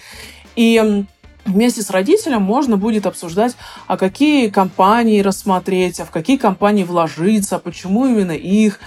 [0.56, 1.04] И
[1.48, 3.56] вместе с родителем можно будет обсуждать,
[3.86, 8.78] а какие компании рассмотреть, а в какие компании вложиться, почему именно их,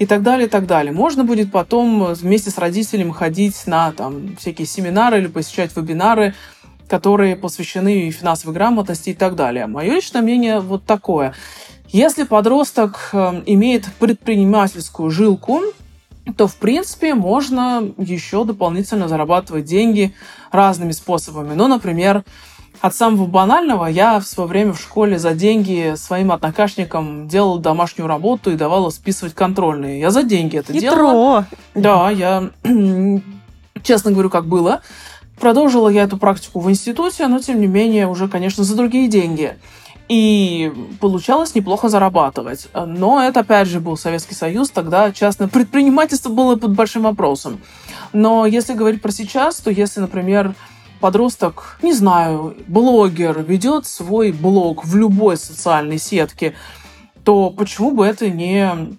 [0.00, 0.92] и так далее, и так далее.
[0.92, 6.34] Можно будет потом вместе с родителем ходить на там, всякие семинары или посещать вебинары,
[6.88, 9.66] которые посвящены финансовой грамотности и так далее.
[9.66, 11.34] Мое личное мнение вот такое.
[11.88, 15.60] Если подросток э, имеет предпринимательскую жилку,
[16.36, 20.14] то, в принципе, можно еще дополнительно зарабатывать деньги
[20.50, 21.54] разными способами.
[21.54, 22.24] Ну, например,
[22.80, 28.08] от самого банального я в свое время в школе за деньги своим однокашникам делала домашнюю
[28.08, 30.00] работу и давала списывать контрольные.
[30.00, 30.90] Я за деньги это Хитро.
[30.90, 31.46] делала.
[31.74, 32.50] Да, я
[33.82, 34.80] честно говорю, как было.
[35.38, 39.56] Продолжила я эту практику в институте, но тем не менее уже, конечно, за другие деньги.
[40.10, 42.66] И получалось неплохо зарабатывать.
[42.74, 47.60] Но это, опять же, был Советский Союз, тогда частное предпринимательство было под большим вопросом.
[48.12, 50.56] Но если говорить про сейчас, то если, например,
[50.98, 56.54] подросток, не знаю, блогер ведет свой блог в любой социальной сетке,
[57.22, 58.98] то почему бы это не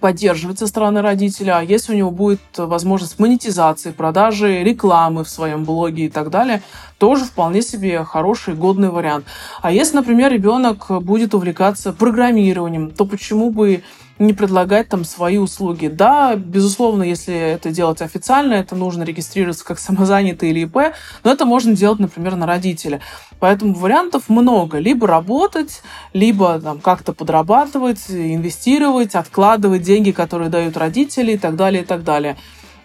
[0.00, 5.64] поддерживать со стороны родителя, а если у него будет возможность монетизации, продажи рекламы в своем
[5.64, 6.62] блоге и так далее,
[6.98, 9.24] тоже вполне себе хороший, годный вариант.
[9.60, 13.82] А если, например, ребенок будет увлекаться программированием, то почему бы
[14.18, 15.88] не предлагать там свои услуги.
[15.88, 21.44] Да, безусловно, если это делать официально, это нужно регистрироваться как самозанятый или ИП, но это
[21.44, 23.00] можно делать, например, на родителя.
[23.42, 24.78] Поэтому вариантов много.
[24.78, 31.82] Либо работать, либо там, как-то подрабатывать, инвестировать, откладывать деньги, которые дают родители и так далее,
[31.82, 32.36] и так далее.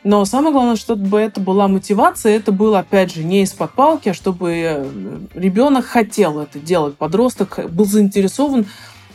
[0.04, 4.14] Но самое главное, чтобы это была мотивация, это было, опять же, не из-под палки, а
[4.16, 8.66] чтобы э, ребенок хотел это делать, подросток был заинтересован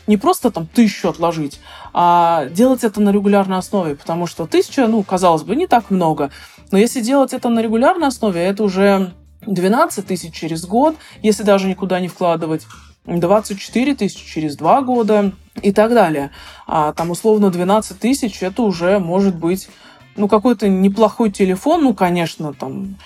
[0.06, 1.60] не просто там тысячу отложить,
[1.92, 6.30] а делать это на регулярной основе, потому что тысяча, ну, казалось бы, не так много,
[6.70, 9.12] но если делать это на регулярной основе, это уже
[9.46, 12.66] 12 тысяч через год, если даже никуда не вкладывать,
[13.06, 16.30] 24 тысячи через два года и так далее.
[16.66, 19.68] А там условно 12 тысяч это уже может быть
[20.16, 22.96] ну, какой-то неплохой телефон, ну, конечно, там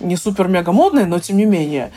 [0.00, 1.92] не супер-мега модный, но тем не менее.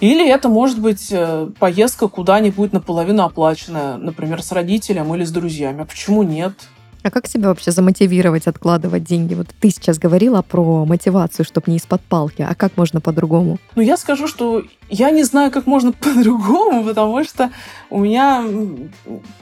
[0.00, 5.84] Или это может быть э, поездка куда-нибудь наполовину оплаченная, например, с родителем или с друзьями.
[5.84, 6.54] Почему нет?
[7.02, 9.34] А как себя вообще замотивировать откладывать деньги?
[9.34, 12.42] Вот ты сейчас говорила про мотивацию, чтобы не из-под палки.
[12.42, 13.58] А как можно по-другому?
[13.74, 17.50] Ну, я скажу, что я не знаю, как можно по-другому, потому что
[17.88, 18.44] у меня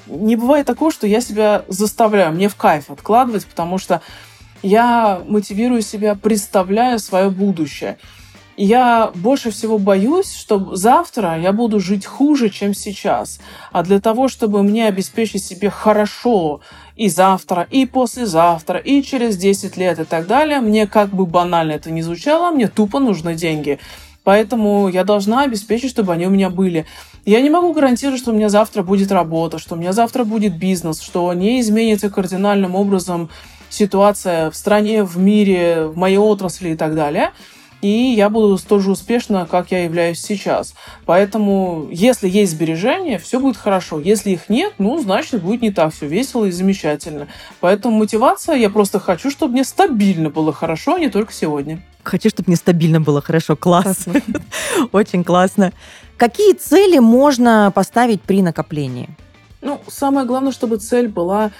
[0.06, 2.32] не бывает такого, что я себя заставляю.
[2.32, 4.02] Мне в кайф откладывать, потому что
[4.62, 7.98] я мотивирую себя, представляя свое будущее
[8.58, 13.40] я больше всего боюсь, что завтра я буду жить хуже, чем сейчас.
[13.70, 16.60] А для того, чтобы мне обеспечить себе хорошо
[16.98, 21.72] и завтра, и послезавтра, и через 10 лет и так далее, мне как бы банально
[21.72, 23.78] это не звучало, мне тупо нужны деньги.
[24.24, 26.86] Поэтому я должна обеспечить, чтобы они у меня были.
[27.24, 30.58] Я не могу гарантировать, что у меня завтра будет работа, что у меня завтра будет
[30.58, 33.30] бизнес, что не изменится кардинальным образом
[33.70, 37.30] ситуация в стране, в мире, в моей отрасли и так далее–
[37.80, 40.74] и я буду столь же успешна, как я являюсь сейчас.
[41.06, 44.00] Поэтому, если есть сбережения, все будет хорошо.
[44.00, 47.28] Если их нет, ну, значит, будет не так все весело и замечательно.
[47.60, 51.80] Поэтому мотивация, я просто хочу, чтобы мне стабильно было хорошо, а не только сегодня.
[52.02, 53.54] Хочу, чтобы мне стабильно было хорошо.
[53.54, 54.06] Класс.
[54.92, 55.72] Очень классно.
[56.16, 59.08] Какие цели можно поставить при накоплении?
[59.60, 61.50] Ну, самое главное, чтобы цель была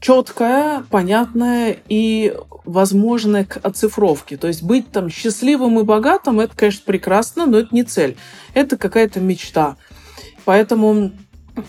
[0.00, 2.34] четкая, понятная и
[2.64, 4.36] возможная к оцифровке.
[4.36, 8.16] То есть быть там счастливым и богатым, это, конечно, прекрасно, но это не цель.
[8.54, 9.76] Это какая-то мечта.
[10.44, 11.12] Поэтому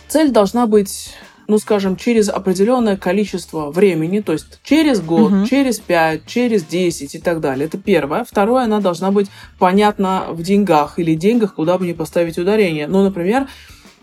[0.07, 1.13] цель должна быть
[1.47, 5.45] ну, скажем, через определенное количество времени, то есть через год, угу.
[5.45, 7.65] через пять, через десять и так далее.
[7.65, 8.23] Это первое.
[8.23, 9.27] Второе, она должна быть
[9.59, 12.87] понятна в деньгах или деньгах, куда бы не поставить ударение.
[12.87, 13.49] Ну, например,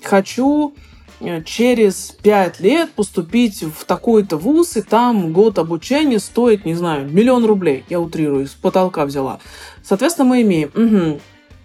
[0.03, 0.75] хочу
[1.45, 7.45] через пять лет поступить в такой-то вуз, и там год обучения стоит, не знаю, миллион
[7.45, 7.85] рублей.
[7.89, 9.41] Я утрирую, с потолка взяла.
[9.83, 11.21] Соответственно, мы имеем угу,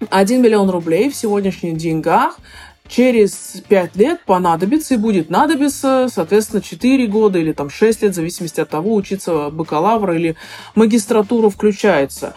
[0.09, 2.39] 1 миллион рублей в сегодняшних деньгах
[2.87, 8.15] через 5 лет понадобится и будет надобиться, соответственно, 4 года или там 6 лет, в
[8.15, 10.35] зависимости от того, учиться бакалавра или
[10.75, 12.35] магистратуру включается.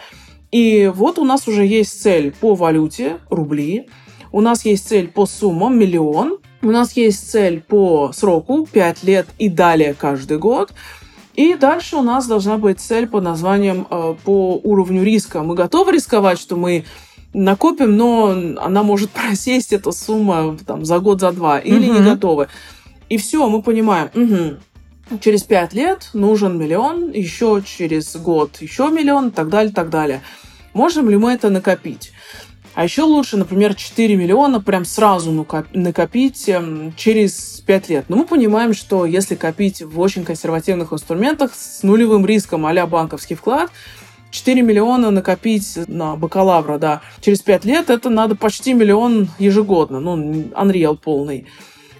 [0.51, 3.87] И вот у нас уже есть цель по валюте, рубли,
[4.37, 9.27] у нас есть цель по суммам, миллион, у нас есть цель по сроку 5 лет
[9.39, 10.73] и далее каждый год.
[11.33, 15.41] И дальше у нас должна быть цель по названием э, по уровню риска.
[15.41, 16.85] Мы готовы рисковать, что мы
[17.33, 18.27] накопим, но
[18.61, 21.97] она может просесть, эта сумма, там, за год, за два, или угу.
[21.97, 22.47] не готовы.
[23.09, 29.29] И все, мы понимаем, угу, через пять лет нужен миллион, еще через год еще миллион,
[29.29, 30.21] и так далее, так далее.
[30.73, 32.11] Можем ли мы это накопить?
[32.77, 35.31] А еще лучше, например, 4 миллиона прям сразу
[35.73, 38.05] накопить эм, через 5 лет.
[38.07, 43.33] Но мы понимаем, что если копить в очень консервативных инструментах с нулевым риском а банковский
[43.33, 43.71] вклад,
[44.29, 50.15] 4 миллиона накопить на бакалавра, да, через 5 лет это надо почти миллион ежегодно, ну,
[50.15, 51.47] Unreal полный.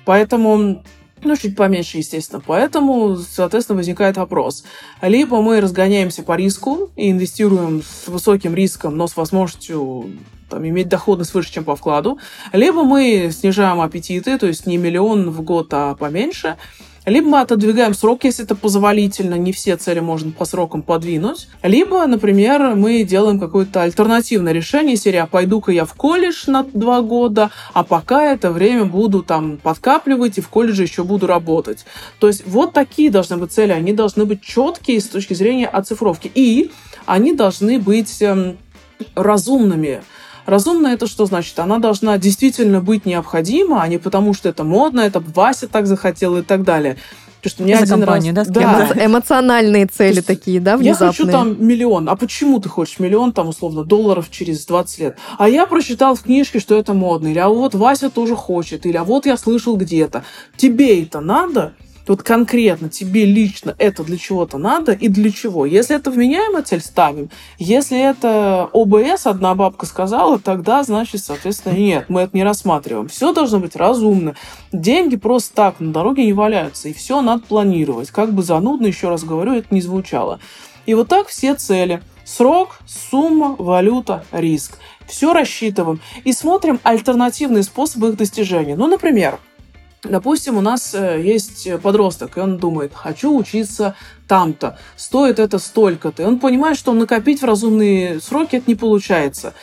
[0.06, 0.84] Поэтому
[1.24, 2.42] ну, чуть поменьше, естественно.
[2.46, 4.64] Поэтому, соответственно, возникает вопрос.
[5.02, 10.12] Либо мы разгоняемся по риску и инвестируем с высоким риском, но с возможностью
[10.50, 12.20] там, иметь доходность выше, чем по вкладу,
[12.54, 16.58] либо мы снижаем аппетиты, то есть не миллион в год, а поменьше,
[17.08, 21.48] либо мы отодвигаем срок, если это позволительно, не все цели можно по срокам подвинуть.
[21.64, 27.50] Либо, например, мы делаем какое-то альтернативное решение, серия «Пойду-ка я в колледж на два года,
[27.74, 31.86] а пока это время буду там подкапливать и в колледже еще буду работать».
[32.20, 36.30] То есть вот такие должны быть цели, они должны быть четкие с точки зрения оцифровки.
[36.36, 36.72] И
[37.06, 38.58] они должны быть эм,
[39.16, 40.02] разумными.
[40.48, 41.60] Разумно это что значит?
[41.60, 46.38] Она должна действительно быть необходима, а не потому, что это модно, это Вася так захотел
[46.38, 46.96] и так далее.
[47.42, 48.48] Потому что мне За один компанию, раз...
[48.48, 49.06] да, да.
[49.06, 51.08] Эмоциональные цели такие, да, внезапные?
[51.08, 52.08] Я хочу там миллион.
[52.08, 55.18] А почему ты хочешь миллион, там, условно, долларов через 20 лет?
[55.38, 57.28] А я прочитал в книжке, что это модно.
[57.28, 58.86] Или а вот Вася тоже хочет.
[58.86, 60.24] Или а вот я слышал где-то.
[60.56, 61.74] Тебе это надо?
[62.08, 65.66] Вот конкретно тебе лично это для чего-то надо и для чего.
[65.66, 67.30] Если это вменяемая цель, ставим.
[67.58, 73.08] Если это ОБС, одна бабка сказала, тогда, значит, соответственно, нет, мы это не рассматриваем.
[73.08, 74.36] Все должно быть разумно.
[74.72, 78.12] Деньги просто так на дороге не валяются, и все надо планировать.
[78.12, 80.40] Как бы занудно, еще раз говорю, это не звучало.
[80.86, 82.02] И вот так все цели.
[82.24, 84.78] Срок, сумма, валюта, риск.
[85.08, 86.02] Все рассчитываем.
[86.26, 88.76] И смотрим альтернативные способы их достижения.
[88.76, 89.40] Ну, например,
[90.10, 93.96] Допустим, у нас э, есть подросток, и он думает, хочу учиться
[94.28, 96.24] там-то, стоит это столько-то.
[96.24, 99.54] И он понимает, что накопить в разумные сроки это не получается.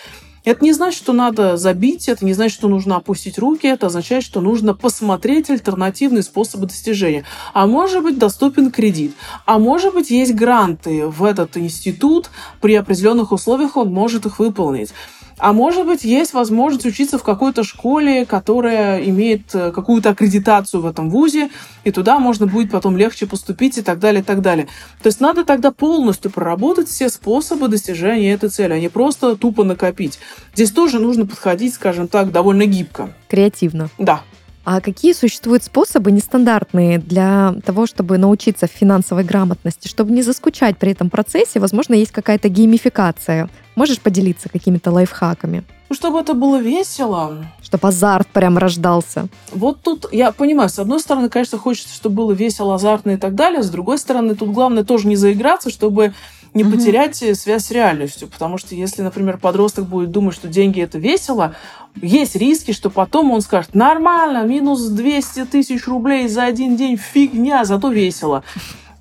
[0.44, 4.22] Это не значит, что надо забить, это не значит, что нужно опустить руки, это означает,
[4.22, 7.24] что нужно посмотреть альтернативные способы достижения.
[7.54, 9.14] А может быть, доступен кредит.
[9.46, 12.30] А может быть, есть гранты в этот институт,
[12.60, 14.92] при определенных условиях он может их выполнить.
[15.38, 20.86] А может быть, есть возможность учиться в какой-то школе, которая имеет э, какую-то аккредитацию в
[20.86, 21.50] этом вузе,
[21.82, 24.68] и туда можно будет потом легче поступить и так далее, и так далее.
[25.02, 29.64] То есть надо тогда полностью проработать все способы достижения этой цели, а не просто тупо
[29.64, 30.18] накопить.
[30.54, 33.14] Здесь тоже нужно подходить, скажем так, довольно гибко.
[33.28, 33.88] Креативно.
[33.98, 34.22] Да.
[34.64, 40.92] А какие существуют способы нестандартные для того, чтобы научиться финансовой грамотности, чтобы не заскучать при
[40.92, 41.60] этом процессе?
[41.60, 43.50] Возможно, есть какая-то геймификация.
[43.76, 45.64] Можешь поделиться какими-то лайфхаками?
[45.90, 47.44] Ну, чтобы это было весело.
[47.62, 49.28] Чтобы азарт прям рождался.
[49.52, 53.34] Вот тут, я понимаю, с одной стороны, конечно, хочется, чтобы было весело, азартно и так
[53.34, 53.62] далее.
[53.62, 56.14] С другой стороны, тут главное тоже не заиграться, чтобы
[56.54, 56.72] не угу.
[56.72, 58.28] потерять связь с реальностью.
[58.28, 61.54] Потому что если, например, подросток будет думать, что деньги это весело,
[62.00, 67.64] есть риски, что потом он скажет, нормально, минус 200 тысяч рублей за один день, фигня,
[67.64, 68.44] зато весело.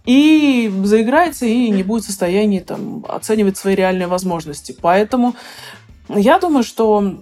[0.06, 4.76] И заиграется, и не будет в состоянии там, оценивать свои реальные возможности.
[4.80, 5.36] Поэтому
[6.10, 7.16] я думаю, что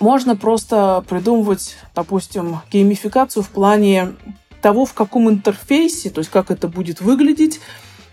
[0.00, 4.14] можно просто придумывать, допустим, геймификацию в плане
[4.60, 7.60] того, в каком интерфейсе, то есть как это будет выглядеть,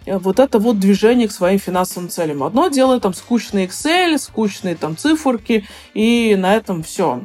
[0.06, 2.44] вот это вот движение к своим финансовым целям.
[2.44, 7.22] Одно дело там скучный Excel, скучные там циферки, и на этом все.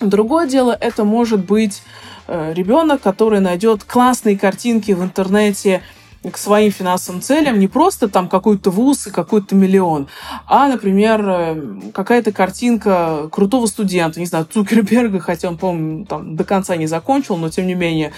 [0.00, 1.82] Другое дело, это может быть
[2.26, 5.82] э, ребенок, который найдет классные картинки в интернете
[6.30, 10.08] к своим финансовым целям не просто там какой-то вуз и какой-то миллион,
[10.46, 16.44] а, например, э, какая-то картинка крутого студента, не знаю, Цукерберга, хотя он, по-моему, там до
[16.44, 18.12] конца не закончил, но тем не менее,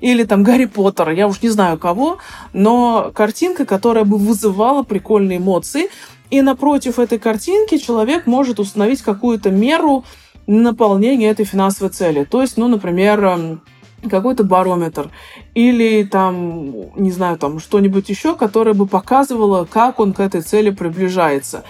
[0.00, 2.18] или там Гарри Поттера, я уж не знаю кого,
[2.52, 5.88] но картинка, которая бы вызывала прикольные эмоции,
[6.30, 10.04] и напротив этой картинки человек может установить какую-то меру
[10.46, 12.24] наполнения этой финансовой цели.
[12.24, 13.62] То есть, ну, например, эм,
[14.08, 15.10] какой-то барометр
[15.54, 20.70] или там, не знаю, там что-нибудь еще, которое бы показывало, как он к этой цели
[20.70, 21.64] приближается.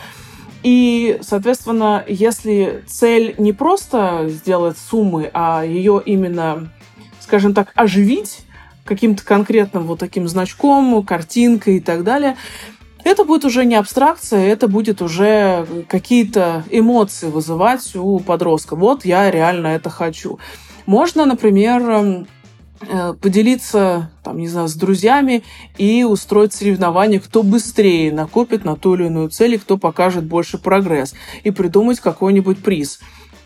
[0.62, 6.70] И, соответственно, если цель не просто сделать суммы, а ее именно
[7.30, 8.40] скажем так, оживить
[8.84, 12.36] каким-то конкретным вот таким значком, картинкой и так далее,
[13.04, 18.74] это будет уже не абстракция, это будет уже какие-то эмоции вызывать у подростка.
[18.74, 20.40] Вот я реально это хочу.
[20.86, 22.26] Можно, например, эм,
[22.80, 25.44] э, поделиться, там, не знаю, с друзьями
[25.78, 30.58] и устроить соревнование, кто быстрее накопит на ту или иную цель, и кто покажет больше
[30.58, 31.14] прогресс,
[31.44, 32.98] и придумать какой-нибудь приз.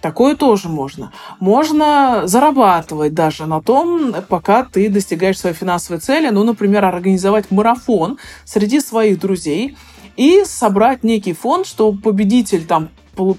[0.05, 1.13] Такое тоже можно.
[1.41, 6.29] Можно зарабатывать даже на том, пока ты достигаешь своей финансовой цели.
[6.29, 9.79] Ну, например, организовать марафон среди своих друзей
[10.19, 12.91] и собрать некий фонд, что победитель там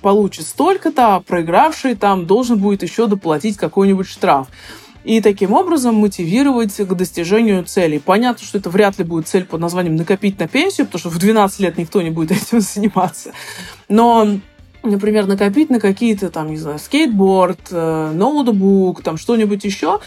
[0.01, 4.47] получит столько-то, а проигравший там должен будет еще доплатить какой-нибудь штраф.
[5.03, 7.99] И таким образом мотивировать к достижению целей.
[7.99, 11.19] Понятно, что это вряд ли будет цель под названием «накопить на пенсию», потому что в
[11.19, 13.33] 12 лет никто не будет этим заниматься.
[13.87, 14.39] Но
[14.91, 19.99] например, накопить на какие-то там, не знаю, скейтборд, э, ноутбук, там что-нибудь еще,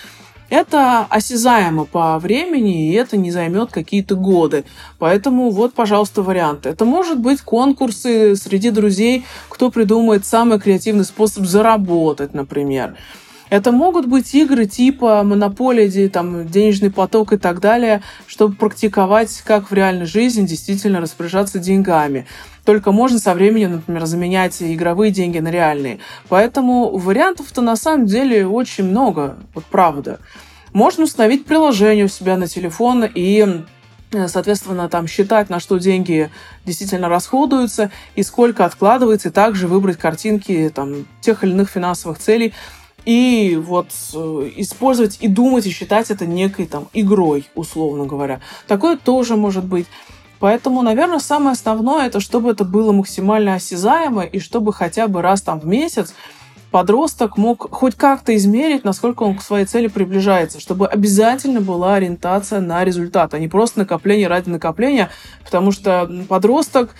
[0.50, 4.64] это осязаемо по времени, и это не займет какие-то годы.
[4.98, 6.70] Поэтому вот, пожалуйста, варианты.
[6.70, 12.96] Это может быть конкурсы среди друзей, кто придумает самый креативный способ заработать, например.
[13.50, 19.70] Это могут быть игры типа монополия, там, денежный поток и так далее, чтобы практиковать, как
[19.70, 22.26] в реальной жизни действительно распоряжаться деньгами.
[22.68, 26.00] Только можно со временем, например, заменять игровые деньги на реальные.
[26.28, 30.20] Поэтому вариантов-то на самом деле очень много, вот правда.
[30.74, 33.64] Можно установить приложение у себя на телефон и
[34.26, 36.30] соответственно, там считать, на что деньги
[36.66, 42.52] действительно расходуются и сколько откладывается, и также выбрать картинки там, тех или иных финансовых целей,
[43.06, 48.40] и вот э, использовать и думать, и считать это некой там игрой, условно говоря.
[48.66, 49.86] Такое тоже может быть.
[50.40, 55.42] Поэтому, наверное, самое основное это чтобы это было максимально осязаемо и чтобы хотя бы раз
[55.42, 56.14] там в месяц
[56.70, 62.60] подросток мог хоть как-то измерить, насколько он к своей цели приближается, чтобы обязательно была ориентация
[62.60, 65.10] на результат, а не просто накопление ради накопления,
[65.44, 66.94] потому что подросток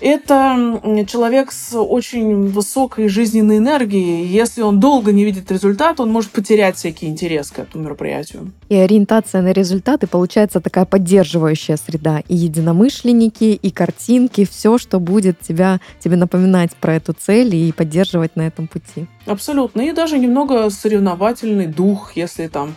[0.00, 4.26] это человек с очень высокой жизненной энергией.
[4.26, 8.52] Если он долго не видит результат, он может потерять всякий интерес к этому мероприятию.
[8.68, 12.22] И ориентация на результаты получается такая поддерживающая среда.
[12.28, 18.36] И единомышленники, и картинки, все, что будет тебя, тебе напоминать про эту цель и поддерживать
[18.36, 19.06] на этом пути.
[19.26, 19.82] Абсолютно.
[19.82, 22.74] И даже немного соревновательный дух, если там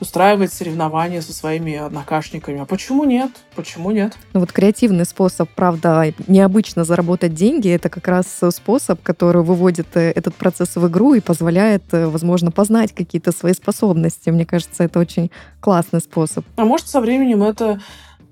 [0.00, 2.60] устраивать соревнования со своими однокашниками.
[2.60, 3.30] А почему нет?
[3.54, 4.16] Почему нет?
[4.32, 10.10] Ну вот креативный способ, правда, необычно заработать деньги, это как раз способ, который выводит э,
[10.10, 14.30] этот процесс в игру и позволяет, э, возможно, познать какие-то свои способности.
[14.30, 16.44] Мне кажется, это очень классный способ.
[16.56, 17.80] А может, со временем это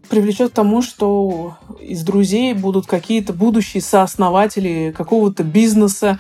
[0.09, 6.19] привлечет к тому, что из друзей будут какие-то будущие сооснователи какого-то бизнеса,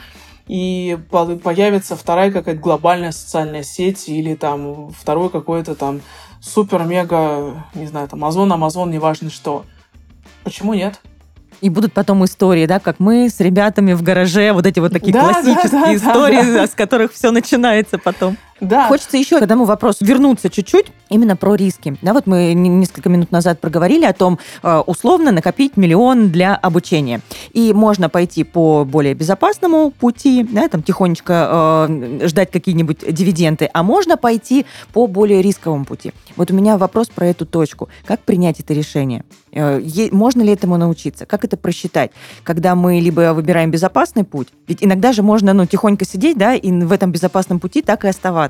[0.48, 6.00] и появится вторая какая-то глобальная социальная сеть или там второй какой-то там
[6.40, 9.64] супер-мега, не знаю, там Амазон, Амазон, неважно что.
[10.44, 11.00] Почему нет?
[11.60, 15.12] И будут потом истории, да, как мы с ребятами в гараже, вот эти вот такие
[15.12, 16.66] да, классические да, да, истории, да, да.
[16.66, 18.36] с которых все начинается потом.
[18.60, 18.88] Да.
[18.88, 21.96] Хочется еще к одному вопросу вернуться чуть-чуть именно про риски.
[22.02, 27.20] Да, вот мы несколько минут назад проговорили о том, э, условно накопить миллион для обучения.
[27.52, 33.82] И можно пойти по более безопасному пути, да, там тихонечко э, ждать какие-нибудь дивиденды, а
[33.82, 36.12] можно пойти по более рисковому пути.
[36.36, 37.88] Вот у меня вопрос про эту точку.
[38.04, 39.24] Как принять это решение?
[39.52, 39.80] Э,
[40.10, 41.26] можно ли этому научиться?
[41.26, 42.10] Как это просчитать?
[42.44, 46.70] Когда мы либо выбираем безопасный путь, ведь иногда же можно ну, тихонько сидеть, да, и
[46.70, 48.47] в этом безопасном пути так и оставаться.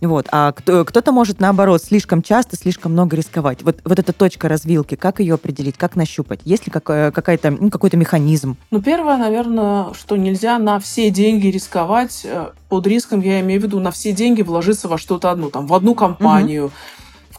[0.00, 0.26] Вот.
[0.32, 3.62] А кто, кто-то может, наоборот, слишком часто, слишком много рисковать.
[3.62, 6.40] Вот, вот эта точка развилки, как ее определить, как нащупать?
[6.44, 8.56] Есть ли какая-то, ну, какой-то механизм?
[8.70, 12.22] Ну, первое, наверное, что нельзя на все деньги рисковать.
[12.24, 15.66] Э, под риском я имею в виду на все деньги вложиться во что-то одно, там,
[15.66, 16.72] в одну компанию, угу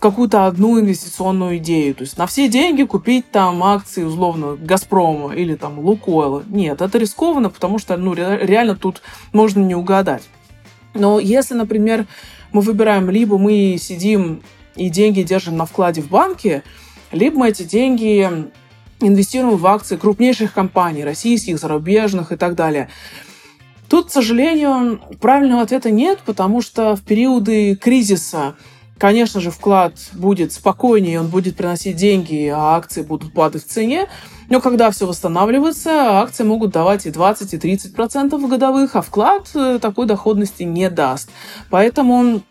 [0.04, 1.96] какую-то одну инвестиционную идею.
[1.96, 6.44] То есть на все деньги купить там акции, условно, Газпрома или там Лукойла.
[6.50, 10.24] Нет, это рискованно, потому что ну, реально тут можно не угадать.
[10.94, 12.06] Но если, например,
[12.52, 14.42] мы выбираем, либо мы сидим
[14.76, 16.64] и деньги держим на вкладе в банке,
[17.12, 18.30] либо мы эти деньги
[19.00, 22.90] инвестируем в акции крупнейших компаний, российских, зарубежных и так далее.
[23.90, 28.56] Тут, к сожалению, правильного ответа нет, потому что в периоды кризиса
[28.98, 34.08] Конечно же, вклад будет спокойнее, он будет приносить деньги, а акции будут падать в цене.
[34.50, 39.50] Но когда все восстанавливается, акции могут давать и 20, и 30 процентов годовых, а вклад
[39.56, 41.30] э, такой доходности не даст.
[41.70, 42.42] Поэтому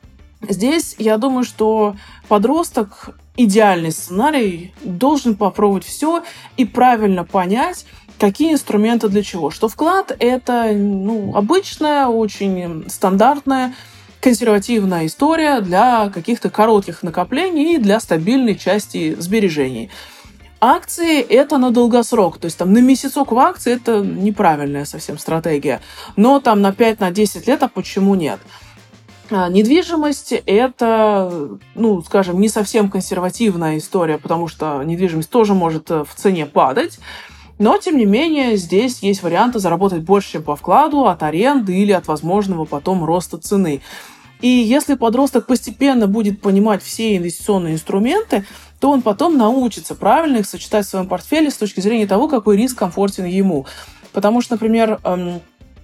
[0.46, 1.96] здесь я думаю, что
[2.28, 6.22] подросток идеальный сценарий должен попробовать все
[6.56, 7.86] и правильно понять,
[8.18, 9.50] какие инструменты для чего.
[9.50, 13.74] Что вклад это ну, обычная, очень стандартная
[14.22, 19.90] консервативная история для каких-то коротких накоплений и для стабильной части сбережений.
[20.60, 25.80] Акции– это на долгосрок, то есть там на месяцок в акции– это неправильная совсем стратегия,
[26.14, 28.38] но там на 5-10 на лет, а почему нет?
[29.28, 36.04] А, недвижимость– это, ну, скажем, не совсем консервативная история, потому что недвижимость тоже может э,
[36.04, 37.00] в цене падать,
[37.62, 41.92] но, тем не менее, здесь есть варианты заработать больше, чем по вкладу, от аренды или
[41.92, 43.82] от возможного потом роста цены.
[44.40, 48.44] И если подросток постепенно будет понимать все инвестиционные инструменты,
[48.80, 52.56] то он потом научится правильно их сочетать в своем портфеле с точки зрения того, какой
[52.56, 53.64] риск комфортен ему.
[54.12, 55.40] Потому что, например, эм,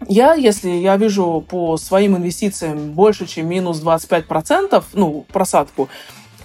[0.09, 5.89] я, если я вижу по своим инвестициям больше, чем минус 25%, ну, просадку,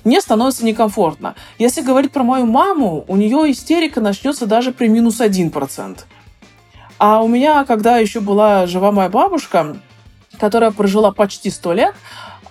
[0.03, 1.35] мне становится некомфортно.
[1.59, 5.99] Если говорить про мою маму, у нее истерика начнется даже при минус 1%.
[6.97, 9.77] А у меня, когда еще была жива моя бабушка,
[10.39, 11.95] которая прожила почти 100 лет,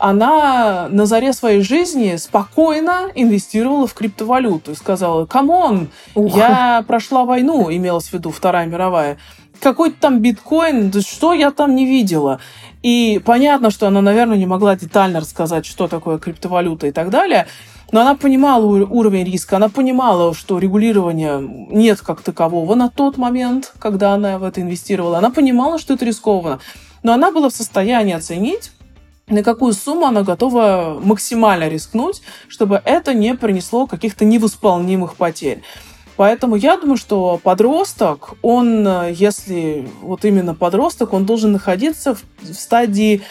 [0.02, 7.24] она на заре своей жизни спокойно инвестировала в криптовалюту и сказала, come on, я прошла
[7.24, 9.18] войну, имелась в виду Вторая мировая,
[9.60, 12.40] какой-то там биткоин, да что я там не видела.
[12.82, 17.46] И понятно, что она, наверное, не могла детально рассказать, что такое криптовалюта и так далее,
[17.92, 23.72] но она понимала уровень риска, она понимала, что регулирования нет как такового на тот момент,
[23.78, 25.18] когда она в это инвестировала.
[25.18, 26.58] Она понимала, что это рискованно
[27.02, 28.70] но она была в состоянии оценить,
[29.28, 35.62] на какую сумму она готова максимально рискнуть, чтобы это не принесло каких-то невосполнимых потерь.
[36.16, 42.52] Поэтому я думаю, что подросток, он, если вот именно подросток, он должен находиться в, в
[42.52, 43.22] стадии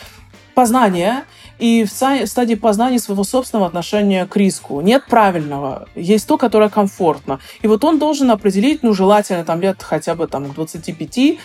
[0.56, 1.26] познания
[1.60, 4.82] и в стадии познания своего собственного отношения к риску.
[4.82, 7.40] Нет правильного, есть то, которое комфортно.
[7.62, 11.40] И вот он должен определить, ну, желательно там лет хотя бы там к 25,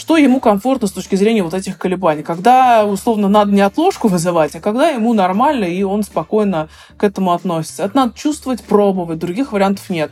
[0.00, 2.22] что ему комфортно с точки зрения вот этих колебаний.
[2.22, 7.32] Когда, условно, надо не отложку вызывать, а когда ему нормально, и он спокойно к этому
[7.32, 7.84] относится.
[7.84, 10.10] Это надо чувствовать, пробовать, других вариантов нет.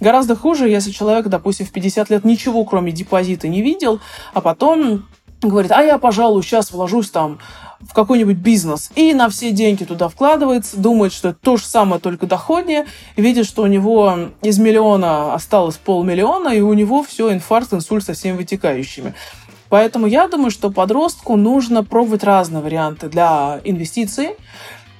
[0.00, 4.00] Гораздо хуже, если человек, допустим, в 50 лет ничего, кроме депозита, не видел,
[4.34, 5.06] а потом
[5.40, 7.38] говорит, а я, пожалуй, сейчас вложусь там
[7.80, 12.00] в какой-нибудь бизнес и на все деньги туда вкладывается, думает, что это то же самое,
[12.00, 17.72] только доходнее, видит, что у него из миллиона осталось полмиллиона, и у него все, инфаркт,
[17.72, 19.14] инсульт со всеми вытекающими.
[19.68, 24.30] Поэтому я думаю, что подростку нужно пробовать разные варианты для инвестиций.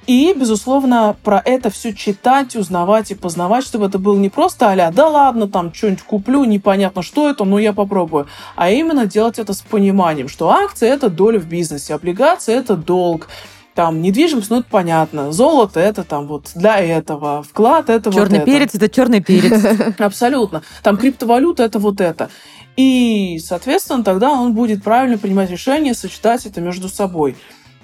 [0.09, 4.91] И, безусловно, про это все читать, узнавать и познавать, чтобы это было не просто а
[4.91, 8.25] да ладно, там что-нибудь куплю, непонятно что это, но я попробую.
[8.55, 13.27] А именно делать это с пониманием, что акции– это доля в бизнесе, облигации– это долг,
[13.75, 18.45] там недвижимость, ну это понятно, золото это там вот для этого, вклад это черный вот
[18.45, 18.85] перец это.
[18.85, 19.63] это черный перец.
[19.99, 20.63] Абсолютно.
[20.81, 22.31] Там криптовалюта это вот это.
[22.77, 27.35] И, соответственно, тогда он будет правильно принимать решение, сочетать это между собой.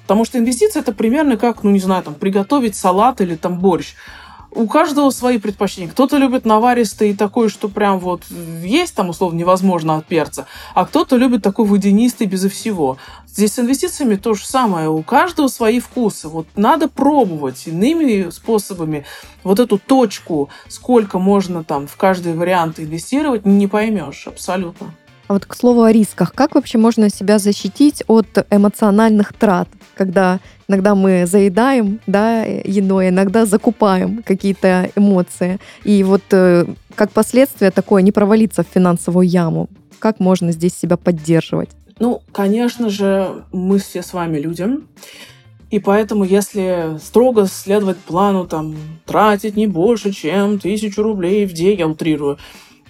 [0.06, 3.96] Потому что инвестиции это примерно как, ну не знаю, там, приготовить салат или там борщ.
[4.56, 5.90] у каждого свои предпочтения.
[5.90, 8.24] Кто-то любит наваристый такой, что прям вот
[8.64, 12.98] есть там, условно, невозможно от перца, а кто-то любит такой водянистый безо всего.
[13.28, 14.90] Здесь с инвестициями то же самое.
[14.90, 16.30] У каждого свои вкусы.
[16.30, 19.06] Вот надо пробовать иными способами
[19.44, 24.94] вот эту точку, сколько можно там в каждый вариант инвестировать, не поймешь абсолютно.
[25.28, 30.40] А вот к слову о рисках, как вообще можно себя защитить от эмоциональных трат, когда
[30.68, 38.04] иногда мы заедаем да, едой, иногда закупаем какие-то эмоции, и вот э, как последствие такое
[38.04, 39.68] не провалиться в финансовую яму?
[39.98, 41.70] Как можно здесь себя поддерживать?
[41.98, 44.68] Ну, конечно же, мы все с вами люди.
[45.72, 51.80] И поэтому, если строго следовать плану, там, тратить не больше, чем тысячу рублей в день,
[51.80, 52.38] я утрирую,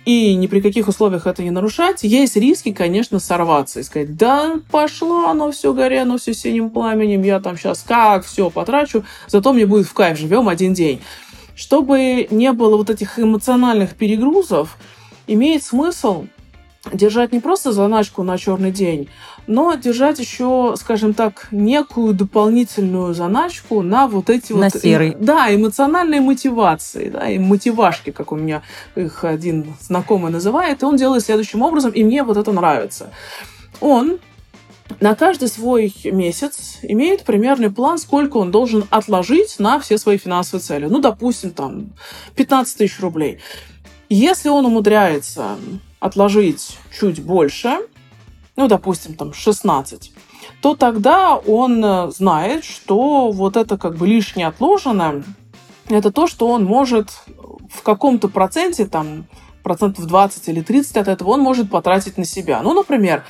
[0.05, 4.59] и ни при каких условиях это не нарушать, есть риски, конечно, сорваться и сказать, да,
[4.71, 9.51] пошло оно все горе, оно все синим пламенем, я там сейчас как все потрачу, зато
[9.51, 11.01] мне будет в кайф, живем один день.
[11.55, 14.77] Чтобы не было вот этих эмоциональных перегрузов,
[15.25, 16.25] имеет смысл
[16.93, 19.09] держать не просто заначку на черный день,
[19.47, 24.81] но держать еще, скажем так, некую дополнительную заначку на вот эти на вот...
[24.81, 25.15] серый.
[25.19, 28.63] Да, эмоциональные мотивации, да, и мотивашки, как у меня
[28.95, 33.11] их один знакомый называет, и он делает следующим образом, и мне вот это нравится.
[33.81, 34.19] Он
[34.99, 40.61] на каждый свой месяц имеет примерный план, сколько он должен отложить на все свои финансовые
[40.61, 40.85] цели.
[40.85, 41.89] Ну, допустим, там
[42.35, 43.39] 15 тысяч рублей.
[44.09, 45.57] Если он умудряется
[46.05, 47.79] отложить чуть больше,
[48.55, 50.11] ну, допустим, там 16,
[50.61, 55.23] то тогда он э, знает, что вот это как бы лишнее отложенное,
[55.89, 57.09] это то, что он может
[57.69, 59.25] в каком-то проценте, там,
[59.63, 62.61] процентов 20 или 30 от этого он может потратить на себя.
[62.61, 63.25] Ну, например,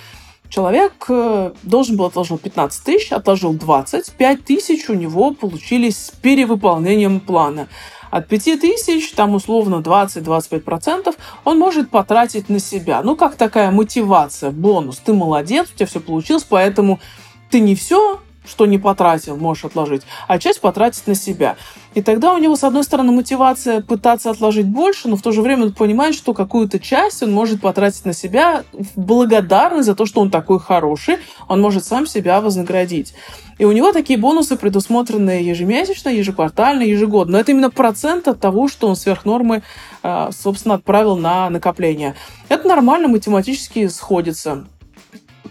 [0.49, 6.11] человек э, должен был отложить 15 тысяч, отложил 20, 5 тысяч у него получились с
[6.11, 7.67] перевыполнением плана
[8.15, 11.13] от 5 тысяч, там условно 20-25%,
[11.43, 13.01] он может потратить на себя.
[13.03, 15.01] Ну, как такая мотивация, бонус.
[15.03, 17.01] Ты молодец, у тебя все получилось, поэтому
[17.49, 21.55] ты не все что не потратил, можешь отложить, а часть потратить на себя.
[21.93, 25.41] И тогда у него, с одной стороны, мотивация пытаться отложить больше, но в то же
[25.41, 28.63] время он понимает, что какую-то часть он может потратить на себя
[28.95, 31.17] благодарность за то, что он такой хороший,
[31.47, 33.13] он может сам себя вознаградить.
[33.57, 37.33] И у него такие бонусы предусмотрены ежемесячно, ежеквартально, ежегодно.
[37.33, 39.63] Но это именно процент от того, что он сверх нормы,
[40.03, 42.15] а, собственно, отправил на накопление.
[42.49, 44.65] Это нормально математически сходится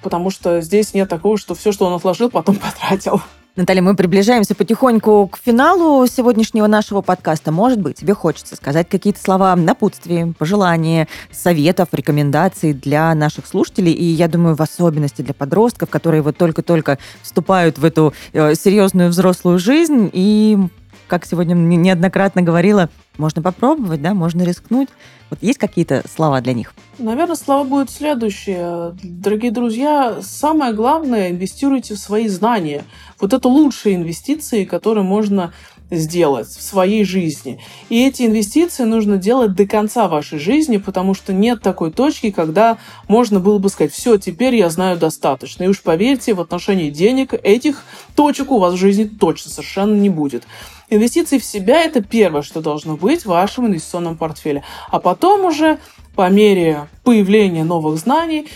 [0.05, 3.20] потому что здесь нет такого, что все, что он отложил, потом потратил.
[3.57, 7.52] Наталья, мы приближаемся потихоньку к финалу сегодняшнего нашего подкаста.
[7.52, 14.05] Может быть, тебе хочется сказать какие-то слова напутствия, пожелания, советов, рекомендаций для наших слушателей, и
[14.05, 19.61] я думаю, в особенности для подростков, которые вот только-только вступают в эту э, серьезную взрослую
[19.61, 20.59] жизнь и
[21.07, 24.88] как сегодня неоднократно говорила, можно попробовать, да, можно рискнуть.
[25.30, 26.74] Вот есть какие-то слова для них?
[26.98, 28.94] Наверное, слова будут следующие.
[29.02, 32.84] Дорогие друзья, самое главное, инвестируйте в свои знания.
[33.20, 35.52] Вот это лучшие инвестиции, которые можно
[35.90, 37.60] сделать в своей жизни.
[37.88, 42.78] И эти инвестиции нужно делать до конца вашей жизни, потому что нет такой точки, когда
[43.08, 45.64] можно было бы сказать, все, теперь я знаю достаточно.
[45.64, 47.82] И уж поверьте, в отношении денег этих
[48.16, 50.44] точек у вас в жизни точно совершенно не будет.
[50.91, 54.62] Инвестиции в себя– это первое, что должно быть в вашем инвестиционном портфеле.
[54.91, 55.78] А потом уже
[56.14, 58.49] по мере появления новых знаний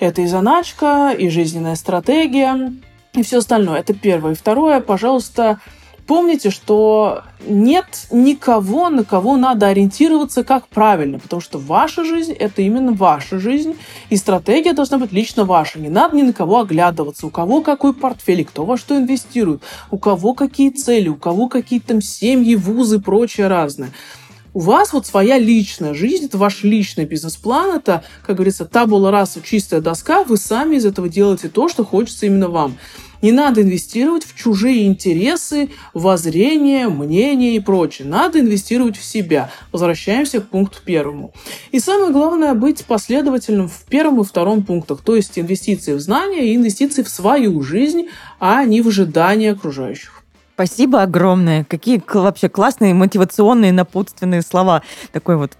[0.00, 2.72] это и заначка, и жизненная стратегия,
[3.12, 3.80] и все остальное.
[3.80, 4.32] Это первое.
[4.32, 5.60] И второе, пожалуйста,
[6.06, 12.60] Помните, что нет никого, на кого надо ориентироваться как правильно, потому что ваша жизнь– это
[12.60, 13.74] именно ваша жизнь,
[14.10, 15.78] и стратегия должна быть лично ваша.
[15.78, 19.96] Не надо ни на кого оглядываться, у кого какой портфель, кто во что инвестирует, у
[19.96, 23.90] кого какие цели, у кого какие там семьи, вузы, прочее разное.
[24.52, 29.40] У вас вот своя личная жизнь, это ваш личный бизнес-план, это, как говорится, табула раса,
[29.42, 32.76] чистая доска, вы сами из этого делаете то, что хочется именно вам.
[33.24, 38.06] Не надо инвестировать в чужие интересы, воззрения, мнения и прочее.
[38.06, 39.50] Надо инвестировать в себя.
[39.72, 41.32] Возвращаемся к пункту первому.
[41.70, 46.52] И самое главное быть последовательным в первом и втором пунктах, то есть инвестиции в знания
[46.52, 48.08] и инвестиции в свою жизнь,
[48.40, 50.22] а не в ожидания окружающих.
[50.52, 51.64] Спасибо огромное.
[51.64, 54.82] Какие вообще классные мотивационные напутственные слова.
[55.12, 55.52] Такой вот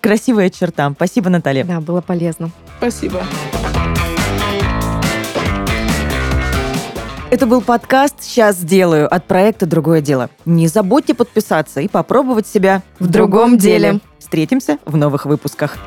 [0.00, 0.92] красивая черта.
[0.94, 1.64] Спасибо, Наталья.
[1.64, 2.52] Да, было полезно.
[2.78, 3.24] Спасибо.
[7.30, 10.30] Это был подкаст «Сейчас сделаю» от проекта «Другое дело».
[10.46, 14.00] Не забудьте подписаться и попробовать себя в другом деле.
[14.18, 15.78] Встретимся в новых выпусках.